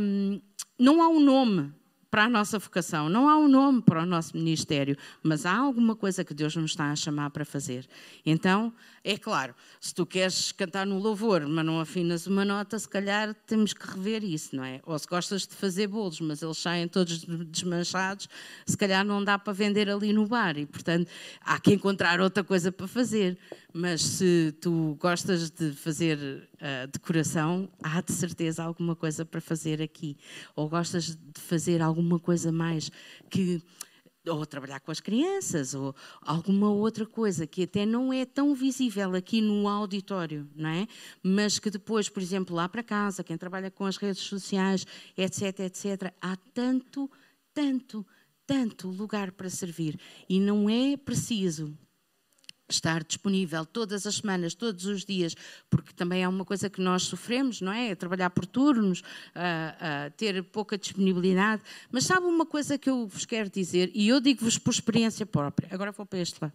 [0.00, 0.40] um,
[0.78, 1.72] não há um nome
[2.16, 3.10] para a nossa vocação.
[3.10, 6.70] Não há um nome para o nosso ministério, mas há alguma coisa que Deus nos
[6.70, 7.86] está a chamar para fazer.
[8.24, 8.72] Então,
[9.04, 13.34] é claro, se tu queres cantar no louvor, mas não afinas uma nota, se calhar
[13.46, 14.80] temos que rever isso, não é?
[14.86, 18.30] Ou se gostas de fazer bolos, mas eles saem todos desmanchados,
[18.64, 21.10] se calhar não dá para vender ali no bar e, portanto,
[21.42, 23.36] há que encontrar outra coisa para fazer.
[23.78, 29.82] Mas se tu gostas de fazer uh, decoração, há de certeza alguma coisa para fazer
[29.82, 30.16] aqui.
[30.54, 32.90] Ou gostas de fazer alguma coisa mais
[33.28, 33.62] que
[34.26, 39.14] ou trabalhar com as crianças, ou alguma outra coisa que até não é tão visível
[39.14, 40.86] aqui no auditório, não é?
[41.22, 44.86] Mas que depois, por exemplo, lá para casa, quem trabalha com as redes sociais,
[45.18, 47.10] etc, etc, há tanto,
[47.52, 48.06] tanto,
[48.46, 50.00] tanto lugar para servir.
[50.26, 51.76] E não é preciso
[52.68, 55.34] estar disponível todas as semanas, todos os dias,
[55.70, 57.90] porque também é uma coisa que nós sofremos, não é?
[57.90, 61.62] é trabalhar por turnos, uh, uh, ter pouca disponibilidade.
[61.90, 65.68] Mas sabe uma coisa que eu vos quero dizer, e eu digo-vos por experiência própria,
[65.72, 66.54] agora vou para este lado.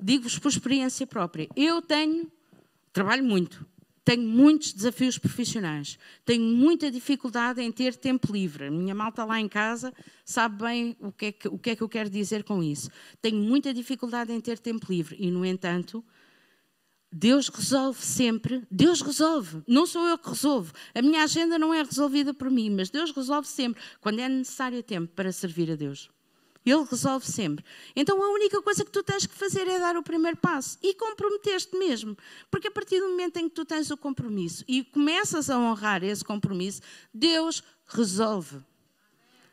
[0.00, 1.48] Digo-vos por experiência própria.
[1.56, 2.30] Eu tenho,
[2.92, 3.66] trabalho muito,
[4.08, 8.68] tenho muitos desafios profissionais, tenho muita dificuldade em ter tempo livre.
[8.68, 9.92] A minha malta lá em casa
[10.24, 12.90] sabe bem o que, é que, o que é que eu quero dizer com isso.
[13.20, 16.02] Tenho muita dificuldade em ter tempo livre e, no entanto,
[17.12, 18.66] Deus resolve sempre.
[18.70, 19.62] Deus resolve.
[19.68, 20.72] Não sou eu que resolvo.
[20.94, 24.82] A minha agenda não é resolvida por mim, mas Deus resolve sempre quando é necessário
[24.82, 26.08] tempo para servir a Deus.
[26.68, 27.64] Ele resolve sempre.
[27.96, 30.94] Então a única coisa que tu tens que fazer é dar o primeiro passo e
[30.94, 32.16] comprometer-te mesmo.
[32.50, 36.04] Porque a partir do momento em que tu tens o compromisso e começas a honrar
[36.04, 38.60] esse compromisso, Deus resolve.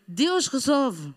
[0.07, 1.13] Deus resolve.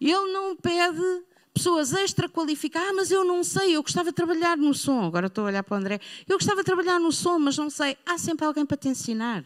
[0.00, 1.22] Ele não pede
[1.54, 2.88] pessoas extra qualificadas.
[2.88, 5.04] Ah, mas eu não sei, eu gostava de trabalhar no som.
[5.04, 6.00] Agora estou a olhar para o André.
[6.26, 7.96] Eu gostava de trabalhar no som, mas não sei.
[8.04, 9.44] Há sempre alguém para te ensinar.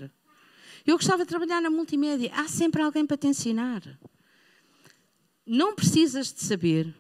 [0.87, 2.31] Eu gostava de trabalhar na multimédia.
[2.35, 3.83] Há sempre alguém para te ensinar
[5.47, 6.95] não precisas de saber,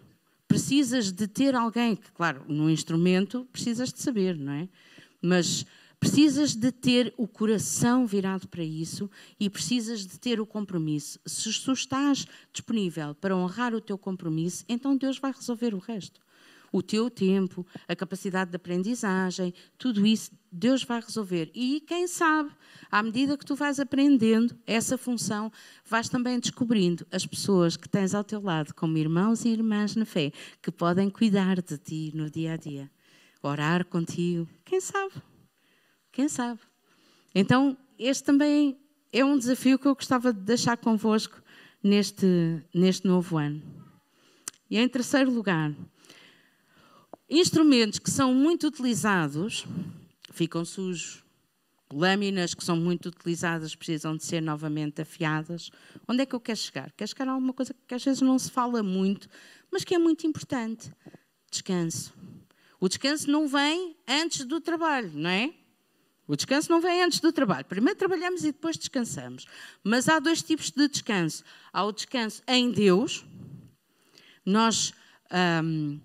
[0.46, 4.68] precisas de ter alguém que, claro, no instrumento precisas de saber, não é?
[5.20, 5.64] Mas
[5.98, 11.18] precisas de ter o coração virado para isso e precisas de ter o compromisso.
[11.24, 16.23] Se tu estás disponível para honrar o teu compromisso, então Deus vai resolver o resto
[16.74, 21.48] o teu tempo, a capacidade de aprendizagem, tudo isso Deus vai resolver.
[21.54, 22.50] E quem sabe,
[22.90, 25.52] à medida que tu vais aprendendo essa função,
[25.88, 30.04] vais também descobrindo as pessoas que tens ao teu lado, como irmãos e irmãs na
[30.04, 32.90] fé, que podem cuidar de ti no dia a dia,
[33.40, 34.48] orar contigo.
[34.64, 35.14] Quem sabe?
[36.10, 36.58] Quem sabe?
[37.32, 38.76] Então, este também
[39.12, 41.40] é um desafio que eu gostava de deixar convosco
[41.80, 42.26] neste,
[42.74, 43.62] neste novo ano.
[44.68, 45.72] E em terceiro lugar,
[47.28, 49.64] Instrumentos que são muito utilizados
[50.30, 51.24] ficam sujos.
[51.92, 55.70] Lâminas que são muito utilizadas precisam de ser novamente afiadas.
[56.08, 56.92] Onde é que eu quero chegar?
[56.92, 59.28] Quero chegar a alguma coisa que às vezes não se fala muito,
[59.70, 60.92] mas que é muito importante:
[61.50, 62.12] descanso.
[62.80, 65.54] O descanso não vem antes do trabalho, não é?
[66.26, 67.64] O descanso não vem antes do trabalho.
[67.64, 69.46] Primeiro trabalhamos e depois descansamos.
[69.82, 71.44] Mas há dois tipos de descanso.
[71.72, 73.24] Há o descanso em Deus.
[74.44, 74.92] Nós.
[75.62, 76.00] Um,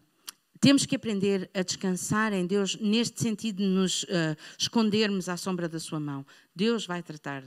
[0.60, 5.70] temos que aprender a descansar em Deus, neste sentido de nos uh, escondermos à sombra
[5.70, 6.26] da Sua mão.
[6.54, 7.44] Deus vai tratar.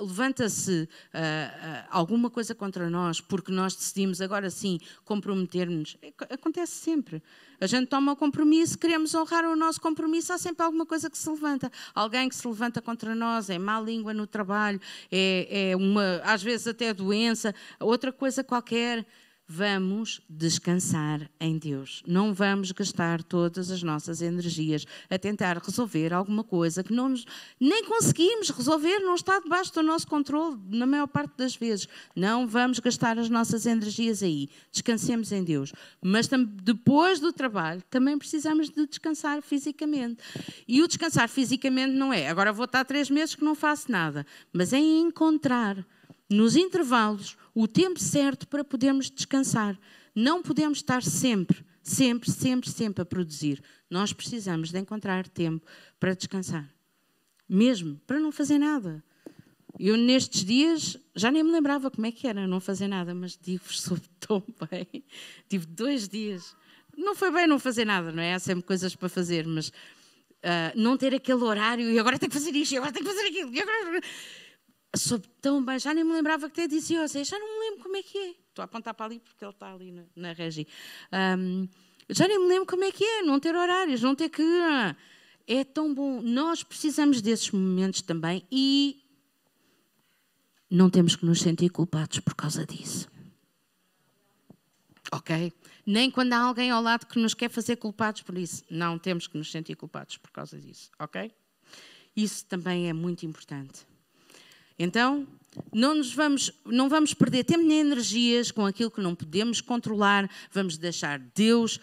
[0.00, 5.96] Levanta-se uh, uh, alguma coisa contra nós porque nós decidimos agora sim comprometer-nos.
[6.28, 7.22] Acontece sempre.
[7.60, 11.16] A gente toma o compromisso, queremos honrar o nosso compromisso, há sempre alguma coisa que
[11.16, 11.70] se levanta.
[11.94, 14.80] Alguém que se levanta contra nós, é má língua no trabalho,
[15.12, 19.06] é, é uma, às vezes até doença, outra coisa qualquer
[19.48, 22.02] vamos descansar em Deus.
[22.06, 27.24] Não vamos gastar todas as nossas energias a tentar resolver alguma coisa que não nos,
[27.58, 31.88] nem conseguimos resolver, não está debaixo do nosso controle na maior parte das vezes.
[32.14, 34.50] Não vamos gastar as nossas energias aí.
[34.70, 35.72] Descansemos em Deus.
[36.02, 36.28] Mas
[36.62, 40.22] depois do trabalho também precisamos de descansar fisicamente.
[40.66, 44.26] E o descansar fisicamente não é agora vou estar três meses que não faço nada,
[44.52, 45.84] mas é encontrar
[46.28, 49.78] nos intervalos, o tempo certo para podermos descansar.
[50.14, 53.62] Não podemos estar sempre, sempre, sempre, sempre a produzir.
[53.88, 55.66] Nós precisamos de encontrar tempo
[55.98, 56.68] para descansar.
[57.48, 59.02] Mesmo, para não fazer nada.
[59.78, 63.38] Eu, nestes dias, já nem me lembrava como é que era não fazer nada, mas
[63.40, 65.04] digo-vos, soube tão bem.
[65.48, 66.54] Tive dois dias.
[66.96, 68.34] Não foi bem não fazer nada, não é?
[68.34, 72.38] Há sempre coisas para fazer, mas uh, não ter aquele horário e agora tenho que
[72.38, 73.54] fazer isto, e agora tenho que fazer aquilo.
[73.54, 74.00] E agora
[74.96, 77.96] soube tão bem, já nem me lembrava que até dizia, já não me lembro como
[77.96, 78.30] é que é.
[78.30, 80.66] Estou a apontar para ali porque ele está ali na, na regi.
[81.12, 81.68] Um,
[82.10, 84.42] já nem me lembro como é que é, não ter horários, não ter que.
[84.42, 84.96] Ah,
[85.46, 86.20] é tão bom.
[86.22, 89.04] Nós precisamos desses momentos também e
[90.70, 93.08] não temos que nos sentir culpados por causa disso.
[95.12, 95.52] Ok?
[95.86, 98.64] Nem quando há alguém ao lado que nos quer fazer culpados por isso.
[98.70, 100.90] Não temos que nos sentir culpados por causa disso.
[100.98, 101.32] Ok?
[102.14, 103.86] Isso também é muito importante.
[104.78, 105.26] Então,
[105.72, 110.30] não nos vamos, não vamos perder tempo nem energias com aquilo que não podemos controlar,
[110.52, 111.80] vamos deixar Deus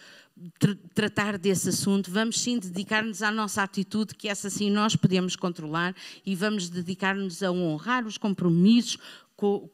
[0.60, 5.36] tr tratar desse assunto, vamos sim dedicar-nos à nossa atitude, que essa sim nós podemos
[5.36, 8.98] controlar, e vamos dedicar-nos a honrar os compromissos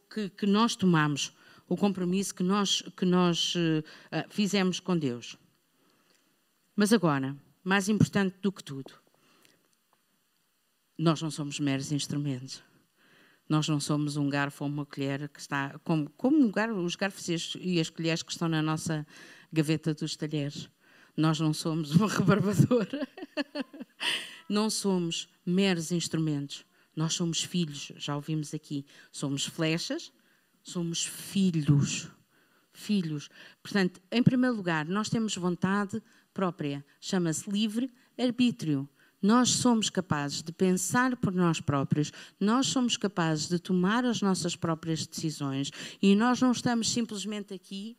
[0.09, 1.33] que, que, nós tomamos,
[1.67, 3.83] o compromisso que nós, que nós uh,
[4.29, 5.35] fizemos com Deus.
[6.75, 8.93] Mas agora, mais importante do que tudo,
[10.97, 12.61] nós não somos meros instrumentos.
[13.51, 15.77] Nós não somos um garfo ou uma colher que está.
[15.83, 16.49] Como, como
[16.85, 17.27] os garfos
[17.59, 19.05] e as colheres que estão na nossa
[19.51, 20.69] gaveta dos talheres.
[21.17, 23.05] Nós não somos uma rebarbadora.
[24.47, 26.65] não somos meros instrumentos.
[26.95, 28.85] Nós somos filhos, já ouvimos aqui.
[29.11, 30.13] Somos flechas,
[30.63, 32.07] somos filhos.
[32.71, 33.27] Filhos.
[33.61, 36.01] Portanto, em primeiro lugar, nós temos vontade
[36.33, 36.85] própria.
[37.01, 38.87] Chama-se livre arbítrio.
[39.21, 44.55] Nós somos capazes de pensar por nós próprios, nós somos capazes de tomar as nossas
[44.55, 47.97] próprias decisões e nós não estamos simplesmente aqui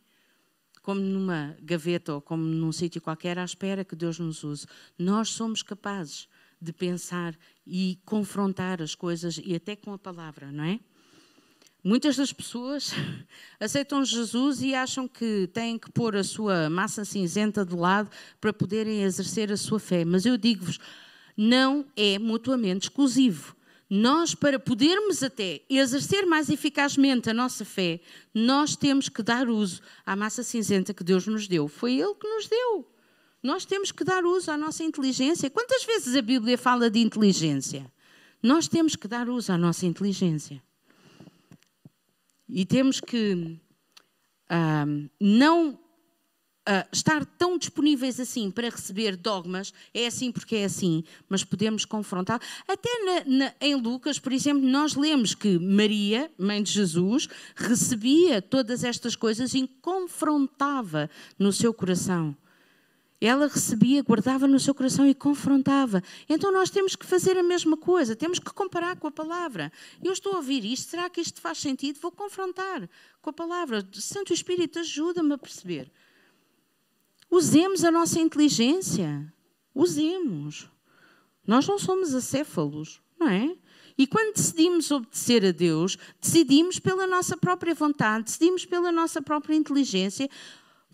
[0.82, 4.66] como numa gaveta ou como num sítio qualquer à espera que Deus nos use.
[4.98, 6.28] Nós somos capazes
[6.60, 10.80] de pensar e confrontar as coisas e até com a palavra, não é?
[11.84, 12.92] Muitas das pessoas
[13.58, 18.08] aceitam Jesus e acham que têm que pôr a sua massa cinzenta de lado
[18.40, 20.04] para poderem exercer a sua fé.
[20.04, 20.78] Mas eu digo-vos,
[21.36, 23.56] não é mutuamente exclusivo.
[23.88, 28.00] Nós, para podermos até exercer mais eficazmente a nossa fé,
[28.32, 31.68] nós temos que dar uso à massa cinzenta que Deus nos deu.
[31.68, 32.88] Foi Ele que nos deu.
[33.42, 35.50] Nós temos que dar uso à nossa inteligência.
[35.50, 37.84] Quantas vezes a Bíblia fala de inteligência?
[38.42, 40.62] Nós temos que dar uso à nossa inteligência.
[42.48, 43.58] E temos que
[44.48, 44.86] ah,
[45.20, 45.78] não
[46.62, 51.84] Uh, estar tão disponíveis assim para receber dogmas, é assim porque é assim, mas podemos
[51.84, 52.40] confrontar.
[52.68, 58.40] Até na, na, em Lucas, por exemplo, nós lemos que Maria, mãe de Jesus, recebia
[58.40, 62.36] todas estas coisas e confrontava no seu coração.
[63.20, 66.02] Ela recebia, guardava no seu coração e confrontava.
[66.28, 69.72] Então nós temos que fazer a mesma coisa, temos que comparar com a palavra.
[70.02, 72.00] Eu estou a ouvir isto, será que isto faz sentido?
[72.00, 72.88] Vou confrontar
[73.20, 73.86] com a palavra.
[73.92, 75.88] Santo Espírito, ajuda-me a perceber.
[77.32, 79.32] Usemos a nossa inteligência.
[79.74, 80.68] Usemos.
[81.46, 83.56] Nós não somos acéfalos, não é?
[83.96, 89.54] E quando decidimos obedecer a Deus, decidimos pela nossa própria vontade, decidimos pela nossa própria
[89.54, 90.28] inteligência,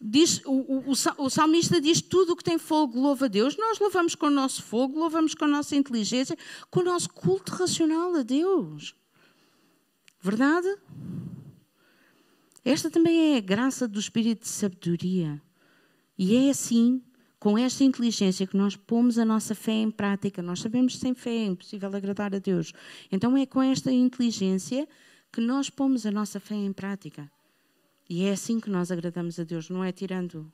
[0.00, 3.56] Diz, o, o, o, salmista diz tudo o que tem fogo louva a Deus.
[3.56, 6.38] Nós louvamos com o nosso fogo, louvamos com a nossa inteligência,
[6.70, 8.94] com o nosso culto racional a Deus.
[10.20, 10.72] Verdade?
[12.64, 15.42] Esta também é a graça do espírito de sabedoria.
[16.18, 17.00] E é assim,
[17.38, 20.42] com esta inteligência, que nós pomos a nossa fé em prática.
[20.42, 22.72] Nós sabemos que sem fé é impossível agradar a Deus.
[23.12, 24.88] Então é com esta inteligência
[25.32, 27.30] que nós pomos a nossa fé em prática.
[28.10, 30.50] E é assim que nós agradamos a Deus, não é tirando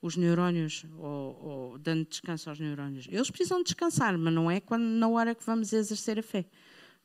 [0.00, 3.06] os neurónios ou, ou, dando descanso aos neurónios.
[3.08, 6.44] Eles precisam descansar, mas não é quando, na hora que vamos exercer a fé.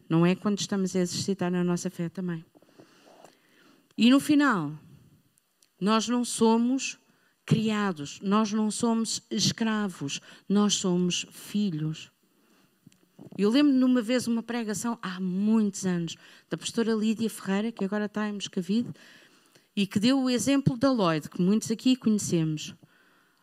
[0.10, 2.44] Não é quando estamos a exercitar a nossa fé também.
[3.98, 4.78] E no final,
[5.80, 7.00] nós não somos
[7.48, 10.20] criados, nós não somos escravos,
[10.50, 12.12] nós somos filhos.
[13.38, 16.18] Eu lembro-me uma vez uma pregação, há muitos anos,
[16.50, 18.92] da pastora Lídia Ferreira, que agora está em Moscavide,
[19.74, 22.76] e que deu o exemplo da Lloyd, que muitos aqui conhecemos.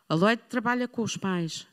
[0.07, 1.67] A Lloyd trabalha com os pais.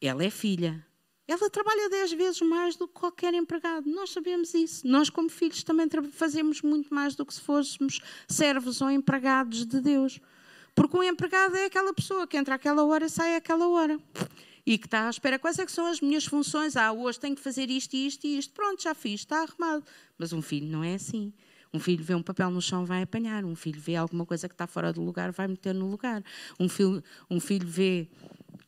[0.00, 0.82] Ela é filha.
[1.26, 3.90] Ela trabalha dez vezes mais do que qualquer empregado.
[3.90, 4.86] Nós sabemos isso.
[4.86, 9.82] Nós, como filhos, também fazemos muito mais do que se fôssemos servos ou empregados de
[9.82, 10.18] Deus.
[10.78, 13.98] Porque um empregado é aquela pessoa que entra àquela hora e sai àquela hora.
[14.64, 15.36] E que está à espera.
[15.36, 16.76] Quais é que são as minhas funções?
[16.76, 18.54] Ah, hoje tenho que fazer isto, isto e isto.
[18.54, 19.82] Pronto, já fiz, está arrumado.
[20.16, 21.32] Mas um filho não é assim.
[21.74, 23.44] Um filho vê um papel no chão, vai apanhar.
[23.44, 26.22] Um filho vê alguma coisa que está fora do lugar, vai meter no lugar.
[26.60, 28.08] Um filho, um filho vê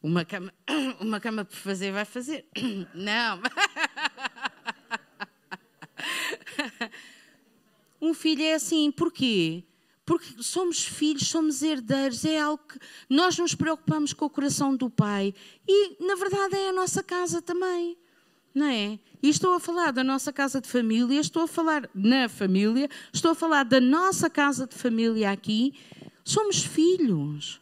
[0.03, 0.53] uma cama,
[1.01, 2.45] uma cama por fazer, vai fazer.
[2.93, 3.41] Não.
[8.03, 9.63] Um filho é assim, porquê?
[10.11, 14.91] Porque somos filhos, somos herdeiros, é algo que nós nos preocupamos com o coração do
[14.91, 15.33] Pai
[15.69, 17.97] e, na verdade, é a nossa casa também,
[18.53, 18.99] não é?
[19.23, 23.31] E estou a falar da nossa casa de família, estou a falar na família, estou
[23.31, 25.75] a falar da nossa casa de família aqui.
[26.25, 27.61] Somos filhos.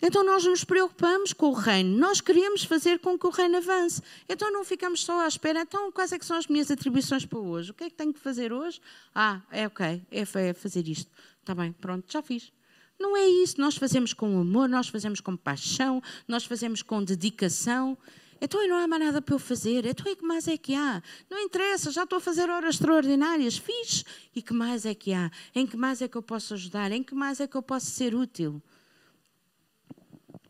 [0.00, 4.00] Então nós nos preocupamos com o reino, nós queremos fazer com que o reino avance.
[4.28, 5.62] Então não ficamos só à espera.
[5.62, 7.72] Então quais é que são as minhas atribuições para hoje?
[7.72, 8.80] O que é que tenho que fazer hoje?
[9.12, 11.10] Ah, é ok, é, é fazer isto.
[11.46, 12.52] Está bem, pronto, já fiz.
[12.98, 13.60] Não é isso.
[13.60, 17.96] Nós fazemos com amor, nós fazemos com paixão, nós fazemos com dedicação.
[18.40, 19.86] Então não há mais nada para eu fazer.
[19.86, 21.00] Então e que mais é que há?
[21.30, 23.56] Não interessa, já estou a fazer horas extraordinárias.
[23.58, 24.04] Fiz.
[24.34, 25.30] E que mais é que há?
[25.54, 26.90] Em que mais é que eu posso ajudar?
[26.90, 28.60] Em que mais é que eu posso ser útil?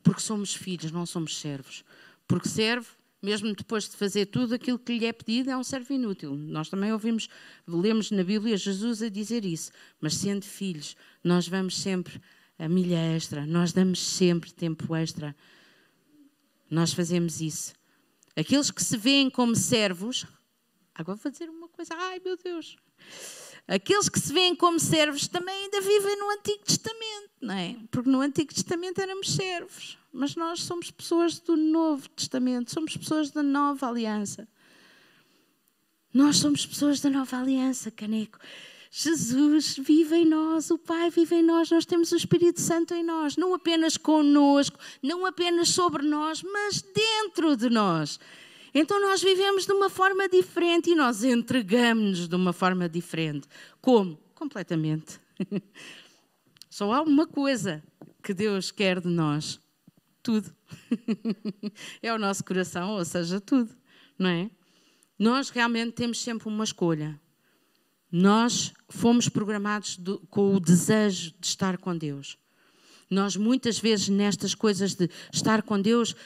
[0.03, 1.85] Porque somos filhos, não somos servos.
[2.27, 2.89] Porque servo,
[3.27, 6.37] mesmo depois de fazer tudo aquilo que lhe é pedido, é um servo inútil.
[6.37, 7.29] Nós também ouvimos,
[7.67, 9.73] lemos na Bíblia Jesus a dizer isso.
[10.01, 12.21] Mas sendo filhos, nós vamos sempre
[12.57, 15.35] a milha extra, nós damos sempre tempo extra
[16.71, 17.75] nós fazemos isso.
[18.35, 20.27] Aqueles que se veem como servos,
[20.95, 22.77] agora vou dizer uma coisa, ai meu Deus.
[23.67, 27.77] Aqueles que se veem como servos também ainda vivem no Antigo Testamento, não é?
[27.91, 33.31] Porque no Antigo Testamento éramos servos, mas nós somos pessoas do Novo Testamento, somos pessoas
[33.31, 34.49] da Nova Aliança.
[36.13, 38.39] Nós somos pessoas da Nova Aliança, Caneco.
[38.91, 43.03] Jesus vive em nós, o Pai vive em nós, nós temos o Espírito Santo em
[43.05, 48.19] nós, não apenas conosco, não apenas sobre nós, mas dentro de nós.
[48.73, 53.47] Então nós vivemos de uma forma diferente e nós entregamos-nos de uma forma diferente.
[53.83, 54.19] Como?
[54.35, 55.21] Completamente.
[56.71, 57.83] Só há uma coisa
[58.23, 59.61] que Deus quer de nós:
[60.27, 60.53] tudo.
[62.03, 63.73] é o nosso coração, ou seja, tudo,
[64.19, 64.51] não é?
[65.17, 67.19] Nós realmente temos sempre uma escolha.
[68.11, 72.37] Nós fomos programados do, com o desejo de estar com Deus.
[73.09, 76.17] Nós, muitas vezes, nestas coisas de estar com Deus,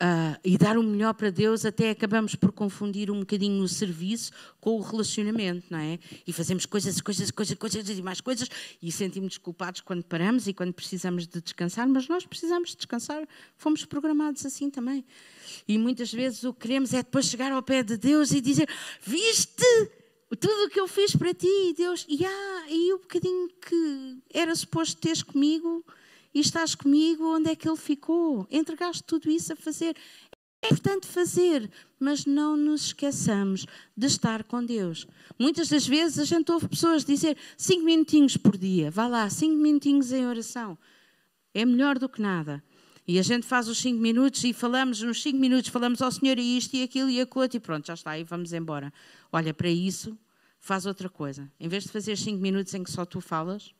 [0.00, 4.30] Uh, e dar o melhor para Deus, até acabamos por confundir um bocadinho o serviço
[4.60, 5.98] com o relacionamento, não é?
[6.24, 8.48] E fazemos coisas, coisas, coisas, coisas e mais coisas
[8.80, 13.26] e sentimos culpados quando paramos e quando precisamos de descansar, mas nós precisamos de descansar,
[13.56, 15.04] fomos programados assim também.
[15.66, 18.68] E muitas vezes o que queremos é depois chegar ao pé de Deus e dizer:
[19.02, 19.64] Viste
[20.38, 24.54] tudo o que eu fiz para ti, Deus, e, ah, e o bocadinho que era
[24.54, 25.84] suposto teres comigo
[26.34, 28.46] e estás comigo, onde é que ele ficou?
[28.50, 29.96] Entregaste tudo isso a fazer.
[30.60, 31.70] É importante fazer,
[32.00, 33.64] mas não nos esqueçamos
[33.96, 35.06] de estar com Deus.
[35.38, 39.56] Muitas das vezes a gente ouve pessoas dizer cinco minutinhos por dia, vá lá, cinco
[39.56, 40.76] minutinhos em oração.
[41.54, 42.62] É melhor do que nada.
[43.06, 46.38] E a gente faz os cinco minutos e falamos, nos cinco minutos falamos ao Senhor
[46.38, 48.92] isto e aquilo e aquilo e pronto, já está, e vamos embora.
[49.32, 50.18] Olha, para isso,
[50.58, 51.50] faz outra coisa.
[51.58, 53.72] Em vez de fazer cinco minutos em que só tu falas,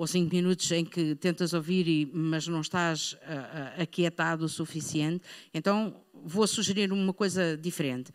[0.00, 5.22] ou cinco minutos em que tentas ouvir, e, mas não estás uh, aquietado o suficiente,
[5.52, 5.94] então
[6.24, 8.10] vou sugerir uma coisa diferente.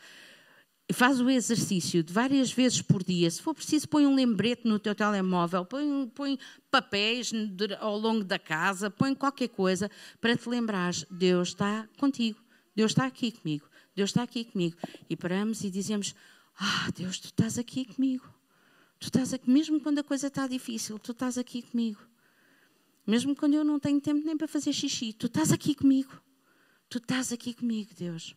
[0.92, 3.30] Faz o exercício de várias vezes por dia.
[3.30, 6.40] Se for preciso, põe um lembrete no teu telemóvel, põe, põe
[6.72, 7.32] papéis
[7.80, 9.88] ao longo da casa, põe qualquer coisa
[10.20, 12.40] para te lembrares: Deus está contigo,
[12.76, 14.76] Deus está aqui comigo, Deus está aqui comigo.
[15.08, 16.16] E paramos e dizemos:
[16.58, 18.35] Ah, Deus, tu estás aqui comigo.
[19.06, 22.02] Tu estás aqui, mesmo quando a coisa está difícil, tu estás aqui comigo.
[23.06, 26.20] Mesmo quando eu não tenho tempo nem para fazer xixi, tu estás aqui comigo.
[26.90, 28.36] Tu estás aqui comigo, Deus.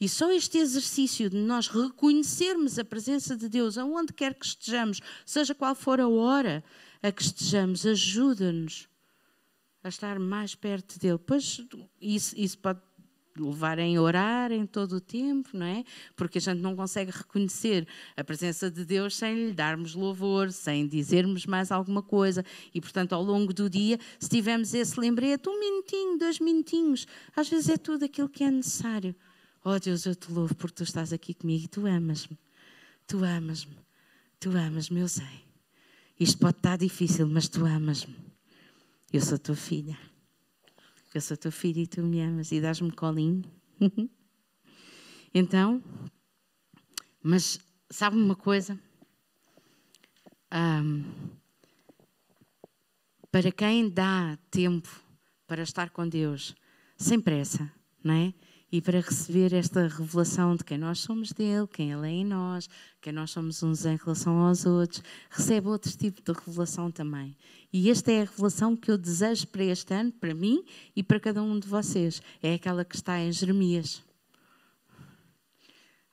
[0.00, 5.00] E só este exercício de nós reconhecermos a presença de Deus aonde quer que estejamos,
[5.26, 6.64] seja qual for a hora
[7.02, 8.88] a que estejamos, ajuda-nos
[9.82, 11.18] a estar mais perto dele.
[11.18, 11.60] Pois
[12.00, 12.80] isso, isso pode
[13.36, 15.84] levarem a orar em todo o tempo, não é?
[16.14, 20.86] Porque a gente não consegue reconhecer a presença de Deus sem lhe darmos louvor, sem
[20.86, 22.44] dizermos mais alguma coisa.
[22.72, 27.48] E, portanto, ao longo do dia, se tivermos esse lembrete, um minutinho, dois minutinhos, às
[27.48, 29.14] vezes é tudo aquilo que é necessário.
[29.64, 32.38] Oh Deus, eu te louvo porque tu estás aqui comigo e tu amas-me.
[33.06, 33.78] Tu amas-me.
[34.38, 35.44] Tu amas-me, eu sei.
[36.20, 38.14] Isto pode estar difícil, mas tu amas-me.
[39.12, 39.96] Eu sou tua filha
[41.14, 43.44] eu sou teu filho e tu me amas e dás-me colinho.
[45.32, 45.80] então,
[47.22, 48.76] mas sabe uma coisa?
[50.52, 51.04] Um,
[53.30, 54.88] para quem dá tempo
[55.46, 56.54] para estar com Deus,
[56.96, 58.34] sem pressa, não é?
[58.70, 62.68] E para receber esta revelação de quem nós somos dele, quem ele é em nós,
[63.00, 67.36] quem nós somos uns em relação aos outros, recebe outro tipo de revelação também.
[67.72, 71.20] E esta é a revelação que eu desejo para este ano, para mim e para
[71.20, 72.20] cada um de vocês.
[72.42, 74.02] É aquela que está em Jeremias.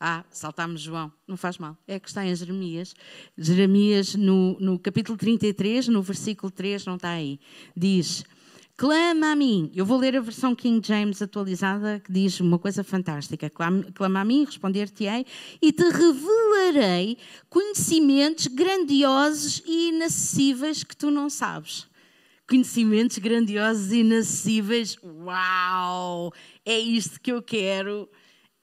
[0.03, 1.77] Ah, saltámos João, não faz mal.
[1.87, 2.95] É que está em Jeremias.
[3.37, 7.39] Jeremias, no, no capítulo 33, no versículo 3, não está aí.
[7.77, 8.23] Diz
[8.81, 9.71] clama a mim.
[9.75, 14.25] Eu vou ler a versão King James atualizada que diz uma coisa fantástica: clama a
[14.25, 15.23] mim, responder-te-ei
[15.61, 17.15] e te revelarei
[17.47, 21.87] conhecimentos grandiosos e inacessíveis que tu não sabes.
[22.49, 24.97] Conhecimentos grandiosos e inacessíveis.
[25.03, 26.33] Uau!
[26.65, 28.09] É isto que eu quero.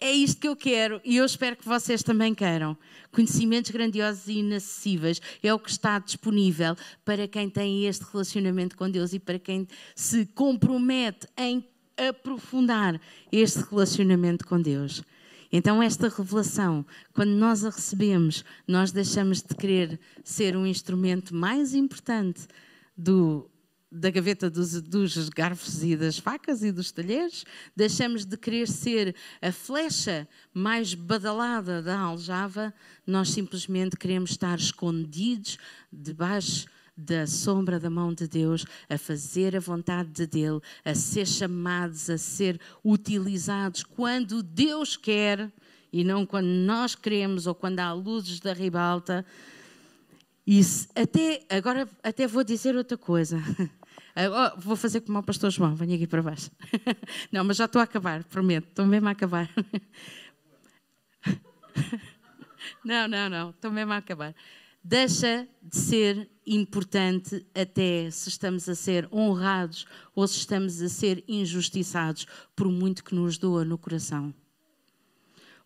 [0.00, 2.78] É isto que eu quero e eu espero que vocês também queiram.
[3.10, 8.88] Conhecimentos grandiosos e inacessíveis é o que está disponível para quem tem este relacionamento com
[8.88, 13.00] Deus e para quem se compromete em aprofundar
[13.32, 15.02] este relacionamento com Deus.
[15.50, 21.74] Então, esta revelação, quando nós a recebemos, nós deixamos de querer ser um instrumento mais
[21.74, 22.46] importante
[22.96, 23.50] do
[23.90, 29.14] da gaveta dos, dos, garfos e das facas e dos talheres, deixamos de querer ser
[29.40, 32.72] a flecha mais badalada da aljava,
[33.06, 35.58] nós simplesmente queremos estar escondidos
[35.90, 36.66] debaixo
[36.98, 42.10] da sombra da mão de Deus, a fazer a vontade de Dele, a ser chamados,
[42.10, 45.50] a ser utilizados quando Deus quer
[45.92, 49.24] e não quando nós queremos ou quando há luzes da ribalta.
[50.50, 50.62] E
[50.94, 53.36] até, agora até vou dizer outra coisa.
[54.56, 56.50] Vou fazer como o pastor João, venho aqui para baixo.
[57.30, 59.48] Não, mas já estou a acabar, prometo, estou mesmo a acabar.
[62.84, 64.34] Não, não, não, estou mesmo a acabar.
[64.82, 71.22] deixa de ser importante até se estamos a ser honrados ou se estamos a ser
[71.28, 72.26] injustiçados
[72.56, 74.34] por muito que nos doa no coração.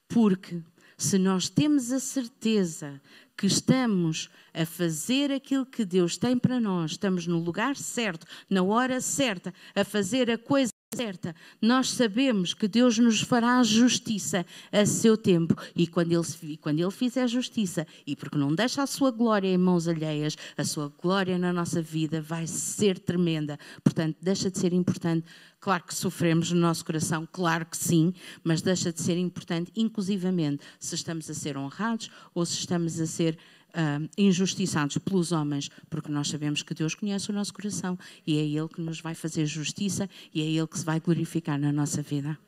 [0.08, 0.62] Porque
[1.02, 3.00] se nós temos a certeza
[3.36, 8.62] que estamos a fazer aquilo que Deus tem para nós, estamos no lugar certo, na
[8.62, 14.84] hora certa, a fazer a coisa certa, nós sabemos que Deus nos fará justiça a
[14.84, 19.10] seu tempo e quando ele, quando ele fizer justiça e porque não deixa a sua
[19.10, 23.58] glória em mãos alheias, a sua glória na nossa vida vai ser tremenda.
[23.82, 25.26] Portanto, deixa de ser importante.
[25.60, 28.12] Claro que sofremos no nosso coração, claro que sim,
[28.42, 33.06] mas deixa de ser importante, inclusivamente, se estamos a ser honrados ou se estamos a
[33.06, 33.38] ser
[33.72, 38.42] uh, injustiçados pelos homens, porque nós sabemos que Deus conhece o nosso coração e é
[38.42, 42.02] Ele que nos vai fazer justiça e é Ele que se vai glorificar na nossa
[42.02, 42.38] vida.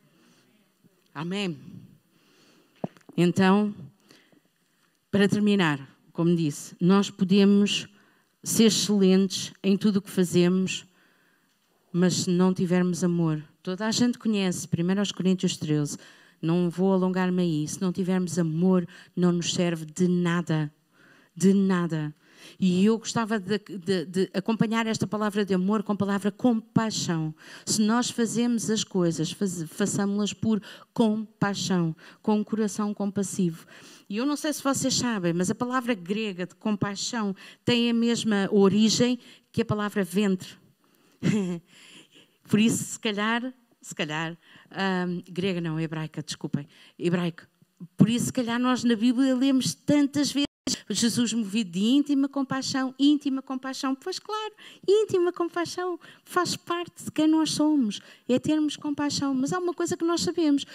[1.14, 1.56] Amém.
[3.16, 3.74] Então,
[5.10, 7.86] para terminar, como disse, nós podemos
[8.42, 10.84] ser excelentes em tudo o que fazemos,
[11.92, 15.96] mas se não tivermos amor, toda a gente conhece, 1 Coríntios 13,
[16.42, 20.70] não vou alongar-me aí, se não tivermos amor, não nos serve de nada
[21.34, 22.14] de nada.
[22.58, 27.34] E eu gostava de, de, de, acompanhar esta palavra de amor com a palavra compaixão.
[27.64, 30.62] Se nós fazemos as coisas, faz, façamos-las por
[30.92, 33.66] compaixão, com um coração compassivo.
[34.08, 37.94] E eu não sei se vocês sabem, mas a palavra grega de compaixão tem a
[37.94, 39.18] mesma origem
[39.50, 40.50] que a palavra ventre.
[42.48, 44.36] por isso, se calhar, se calhar,
[45.08, 46.66] hum, grega não, hebraica, desculpem,
[46.98, 47.46] hebraico.
[47.96, 50.53] Por isso, se calhar, nós na Bíblia lemos tantas vezes
[50.90, 53.94] Jesus movido de íntima compaixão, íntima compaixão.
[53.94, 54.52] Pois claro,
[54.86, 59.34] íntima compaixão faz parte de quem nós somos, é termos compaixão.
[59.34, 60.66] Mas há uma coisa que nós sabemos.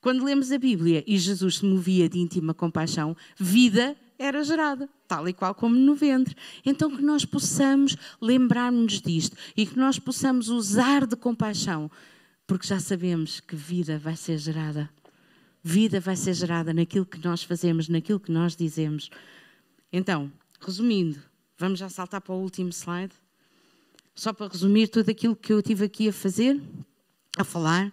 [0.00, 5.28] Quando lemos a Bíblia e Jesus se movia de íntima compaixão, vida era gerada, tal
[5.28, 6.36] e qual como no ventre.
[6.64, 11.90] Então que nós possamos lembrar-nos disto e que nós possamos usar de compaixão,
[12.46, 14.90] porque já sabemos que vida vai ser gerada
[15.62, 19.10] vida vai ser gerada naquilo que nós fazemos, naquilo que nós dizemos.
[19.92, 21.20] Então, resumindo,
[21.58, 23.14] vamos já saltar para o último slide.
[24.14, 26.60] Só para resumir tudo aquilo que eu tive aqui a fazer,
[27.36, 27.92] a falar.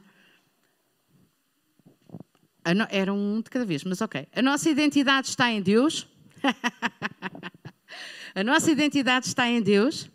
[2.63, 2.87] A no...
[2.89, 4.27] Era um de cada vez, mas ok.
[4.33, 6.07] A nossa identidade está em Deus.
[8.35, 10.09] a nossa identidade está em Deus.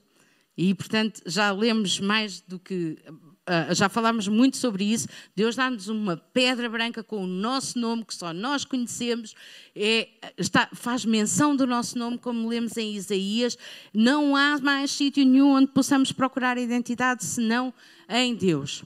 [0.57, 2.99] E, portanto, já lemos mais do que
[3.43, 5.09] Uh, já falámos muito sobre isso.
[5.35, 9.35] Deus dá-nos uma pedra branca com o nosso nome, que só nós conhecemos,
[9.75, 13.59] é, está, faz menção do nosso nome, como lemos em Isaías.
[13.93, 17.75] Não há mais sítio nenhum onde possamos procurar identidade senão
[18.09, 18.85] em Deus.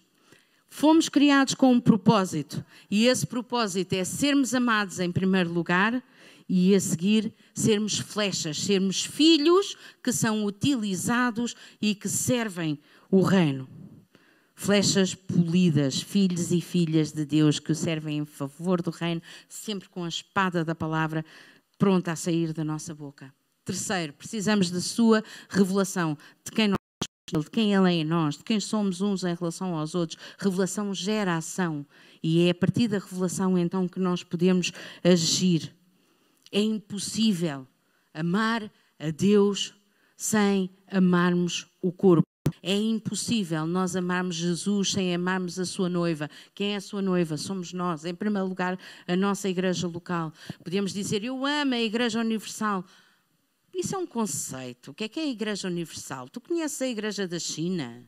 [0.71, 6.03] Fomos criados com um propósito, e esse propósito é sermos amados em primeiro lugar
[6.49, 12.79] e a seguir sermos flechas, sermos filhos que são utilizados e que servem
[13.11, 13.69] o reino
[14.57, 19.89] flechas polidas, filhos e filhas de Deus que o servem em favor do reino, sempre
[19.89, 21.25] com a espada da palavra
[21.79, 23.33] pronta a sair da nossa boca.
[23.67, 26.77] Terceiro, precisamos da sua revelação de quem nós
[27.29, 30.17] de quem Ele é em nós, de quem somos uns em relação aos outros.
[30.39, 31.85] Revelação gera ação.
[32.23, 34.71] E é a partir da revelação então que nós podemos
[35.03, 35.75] agir.
[36.53, 37.67] É impossível
[38.15, 39.75] amar a Deus
[40.17, 42.36] sem amarmos o corpo.
[42.69, 46.29] É impossível nós amarmos Jesus sem amarmos a sua noiva.
[46.53, 47.37] Quem é a sua noiva?
[47.37, 48.05] Somos nós.
[48.05, 50.33] Em primeiro lugar, a nossa igreja local.
[50.64, 52.85] Podemos dizer, eu amo a Igreja Universal.
[53.73, 54.91] Isso é um conceito.
[54.91, 56.29] O que é que é a Igreja Universal?
[56.29, 58.03] Tu conheces a Igreja da China?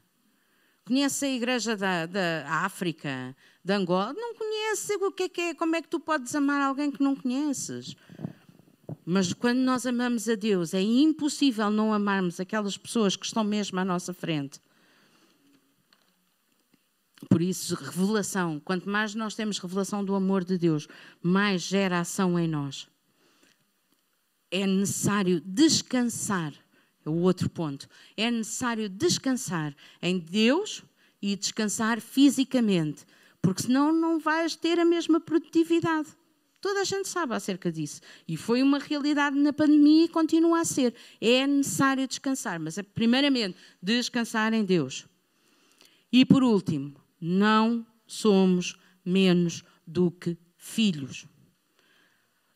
[0.84, 3.36] Conheces a Igreja da, da África?
[3.64, 4.12] Da Angola?
[4.12, 5.54] Não conheces o que é que é?
[5.54, 7.94] Como é que tu podes amar alguém que não conheces?
[9.10, 13.80] Mas quando nós amamos a Deus, é impossível não amarmos aquelas pessoas que estão mesmo
[13.80, 14.60] à nossa frente.
[17.30, 18.60] Por isso, revelação.
[18.60, 20.86] Quanto mais nós temos revelação do amor de Deus,
[21.22, 22.86] mais gera ação em nós.
[24.50, 26.52] É necessário descansar.
[27.02, 27.88] É o outro ponto.
[28.14, 30.82] É necessário descansar em Deus
[31.22, 33.06] e descansar fisicamente,
[33.40, 36.17] porque senão não vais ter a mesma produtividade.
[36.60, 38.00] Toda a gente sabe acerca disso.
[38.26, 40.94] E foi uma realidade na pandemia e continua a ser.
[41.20, 45.06] É necessário descansar, mas é primeiramente descansar em Deus.
[46.12, 51.26] E por último, não somos menos do que filhos.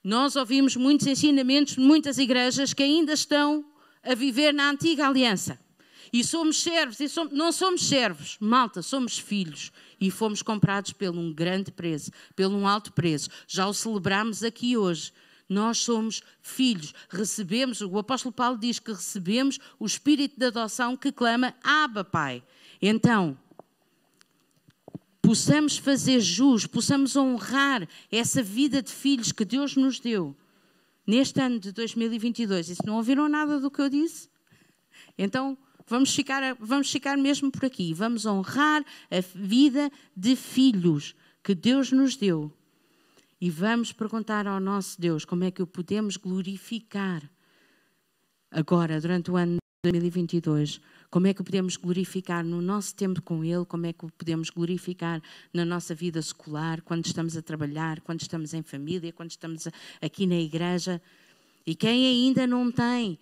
[0.03, 3.65] Nós ouvimos muitos ensinamentos de muitas igrejas que ainda estão
[4.03, 5.59] a viver na antiga aliança.
[6.13, 9.73] E somos servos, e somos, não somos servos, malta, somos filhos.
[9.99, 13.31] E fomos comprados por um grande preço, pelo um alto preço.
[13.47, 15.13] Já o celebramos aqui hoje.
[15.49, 21.13] Nós somos filhos, recebemos, o apóstolo Paulo diz que recebemos o espírito de adoção que
[21.13, 22.43] clama Abba, Pai.
[22.81, 23.37] Então,
[25.21, 30.35] possamos fazer jus, possamos honrar essa vida de filhos que Deus nos deu
[31.07, 32.71] neste ano de 2022.
[32.71, 34.31] E se não ouviram nada do que eu disse,
[35.19, 35.57] então
[35.87, 37.95] vamos ficar, vamos ficar mesmo por aqui.
[37.95, 42.53] Vamos honrar a vida de filhos que Deus nos deu.
[43.41, 47.23] E vamos perguntar ao nosso Deus como é que o podemos glorificar
[48.51, 50.81] agora, durante o ano de 2022
[51.13, 53.67] como é que podemos glorificar no nosso tempo com Ele?
[53.67, 55.21] Como é que podemos glorificar
[55.53, 59.69] na nossa vida escolar, quando estamos a trabalhar, quando estamos em família, quando estamos
[60.01, 61.03] aqui na igreja?
[61.67, 63.19] E quem ainda não tem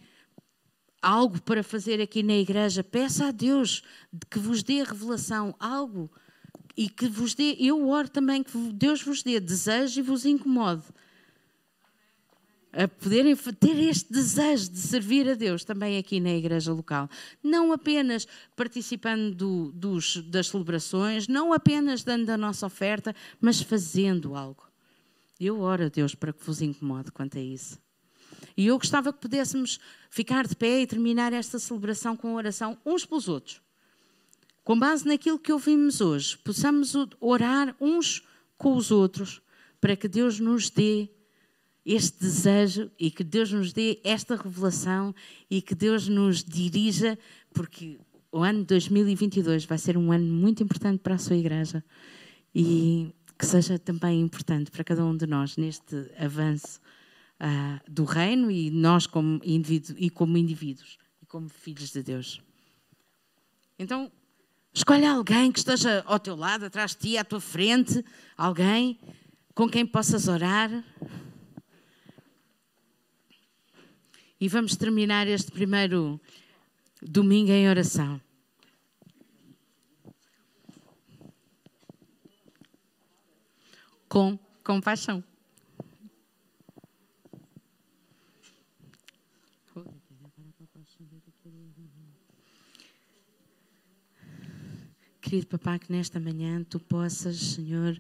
[1.03, 3.83] algo para fazer aqui na igreja, peça a Deus
[4.31, 6.11] que vos dê revelação, algo
[6.77, 10.85] e que vos dê, eu oro também que Deus vos dê desejo e vos incomode
[12.73, 17.09] a poderem ter este desejo de servir a Deus também aqui na igreja local.
[17.43, 24.37] Não apenas participando do, dos, das celebrações, não apenas dando a nossa oferta, mas fazendo
[24.37, 24.69] algo.
[25.39, 27.79] Eu oro a Deus para que vos incomode quanto a isso.
[28.57, 29.79] E eu gostava que pudéssemos
[30.11, 33.61] ficar de pé e terminar esta celebração com oração uns pelos outros.
[34.65, 38.23] Com base naquilo que ouvimos hoje, possamos orar uns
[38.57, 39.41] com os outros
[39.81, 41.09] para que Deus nos dê
[41.85, 45.15] este desejo e que Deus nos dê esta revelação
[45.51, 47.19] e que Deus nos dirija,
[47.55, 47.99] porque
[48.31, 51.83] o ano 2022 vai ser um ano muito importante para a sua igreja
[52.55, 56.79] e que seja também importante para cada um de nós neste avanço
[57.41, 62.43] uh, do reino e nós como indivíduo, e como indivíduos e como filhos de Deus.
[63.79, 64.13] Então,
[64.73, 68.05] escolhe alguém que esteja ao teu lado, atrás de ti, à tua frente,
[68.37, 69.01] alguém
[69.55, 70.85] com quem possas orar.
[74.39, 76.21] E vamos terminar este primeiro
[77.03, 78.21] domingo em oração.
[84.09, 85.23] Com compaixão.
[95.31, 97.97] Querido Papá, que nesta manhã tu possas, Senhor,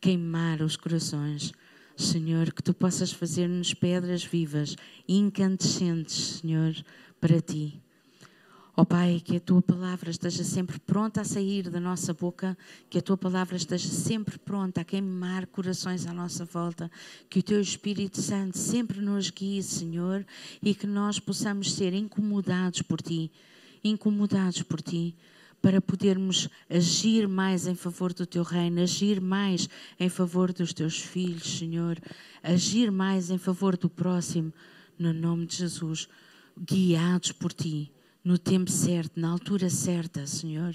[0.00, 1.52] queimar os corações
[1.96, 4.74] Senhor, que tu possas fazer-nos pedras vivas,
[5.08, 6.74] incandescentes, Senhor,
[7.20, 7.80] para ti.
[8.76, 12.58] Ó oh, Pai, que a tua palavra esteja sempre pronta a sair da nossa boca,
[12.90, 16.90] que a tua palavra esteja sempre pronta a queimar corações à nossa volta,
[17.30, 20.26] que o teu Espírito Santo sempre nos guie, Senhor,
[20.60, 23.30] e que nós possamos ser incomodados por ti,
[23.84, 25.14] incomodados por ti
[25.62, 30.98] para podermos agir mais em favor do teu reino, agir mais em favor dos teus
[30.98, 31.96] filhos, Senhor,
[32.42, 34.52] agir mais em favor do próximo,
[34.98, 36.08] no nome de Jesus,
[36.60, 37.92] guiados por ti,
[38.24, 40.74] no tempo certo, na altura certa, Senhor,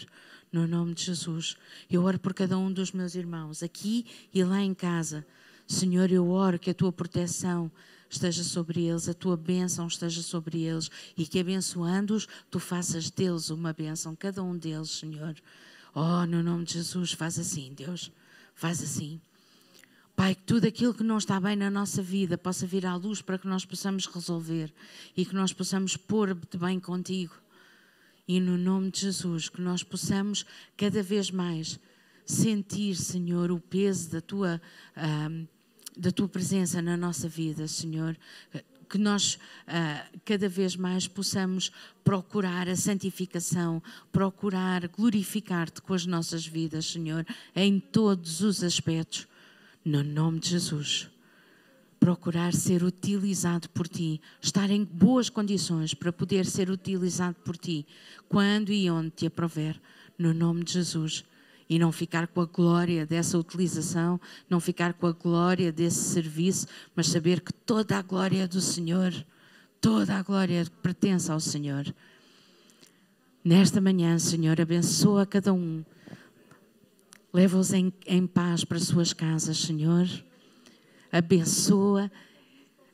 [0.52, 1.58] no nome de Jesus.
[1.90, 5.28] Eu oro por cada um dos meus irmãos, aqui e lá em casa.
[5.68, 7.70] Senhor, eu oro que a tua proteção
[8.10, 13.50] esteja sobre eles, a tua bênção esteja sobre eles e que abençoando-os, tu faças deles
[13.50, 15.36] uma bênção, cada um deles, Senhor.
[15.94, 18.12] Oh, no nome de Jesus, faz assim, Deus,
[18.54, 19.20] faz assim.
[20.16, 23.22] Pai, que tudo aquilo que não está bem na nossa vida possa vir à luz
[23.22, 24.74] para que nós possamos resolver
[25.16, 27.36] e que nós possamos pôr de bem contigo.
[28.28, 30.46] E no nome de Jesus, que nós possamos
[30.76, 31.80] cada vez mais
[32.26, 34.62] sentir, Senhor, o peso da tua.
[34.96, 35.48] Uh,
[35.98, 38.18] da tua presença na nossa vida, Senhor.
[38.90, 39.36] Que nós
[39.68, 41.72] uh, cada vez mais possamos
[42.04, 49.28] procurar a santificação, procurar glorificar-te com as nossas vidas, Senhor, em todos os aspectos,
[49.84, 51.10] no nome de Jesus.
[52.00, 57.86] Procurar ser utilizado por ti, estar em boas condições para poder ser utilizado por ti,
[58.30, 59.82] quando e onde te aprover,
[60.18, 61.26] no nome de Jesus
[61.70, 66.68] e não ficar com a glória dessa utilização, não ficar com a glória desse serviço,
[66.96, 69.14] mas saber que toda a glória é do Senhor,
[69.82, 71.94] toda a glória pertence ao Senhor.
[73.44, 75.84] Nesta manhã, Senhor, abençoa cada um.
[77.34, 80.08] Leva-os em, em paz para suas casas, Senhor.
[81.12, 82.12] Abençoa,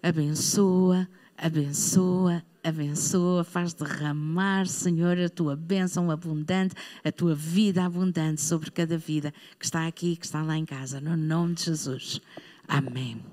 [0.02, 1.08] abençoa,
[1.38, 8.98] abençoa, abençoa, faz derramar, Senhor, a tua bênção abundante, a tua vida abundante sobre cada
[8.98, 12.22] vida que está aqui, que está lá em casa, no nome de Jesus.
[12.68, 13.24] Amém.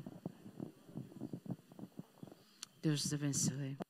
[2.82, 3.89] Deus te abençoe.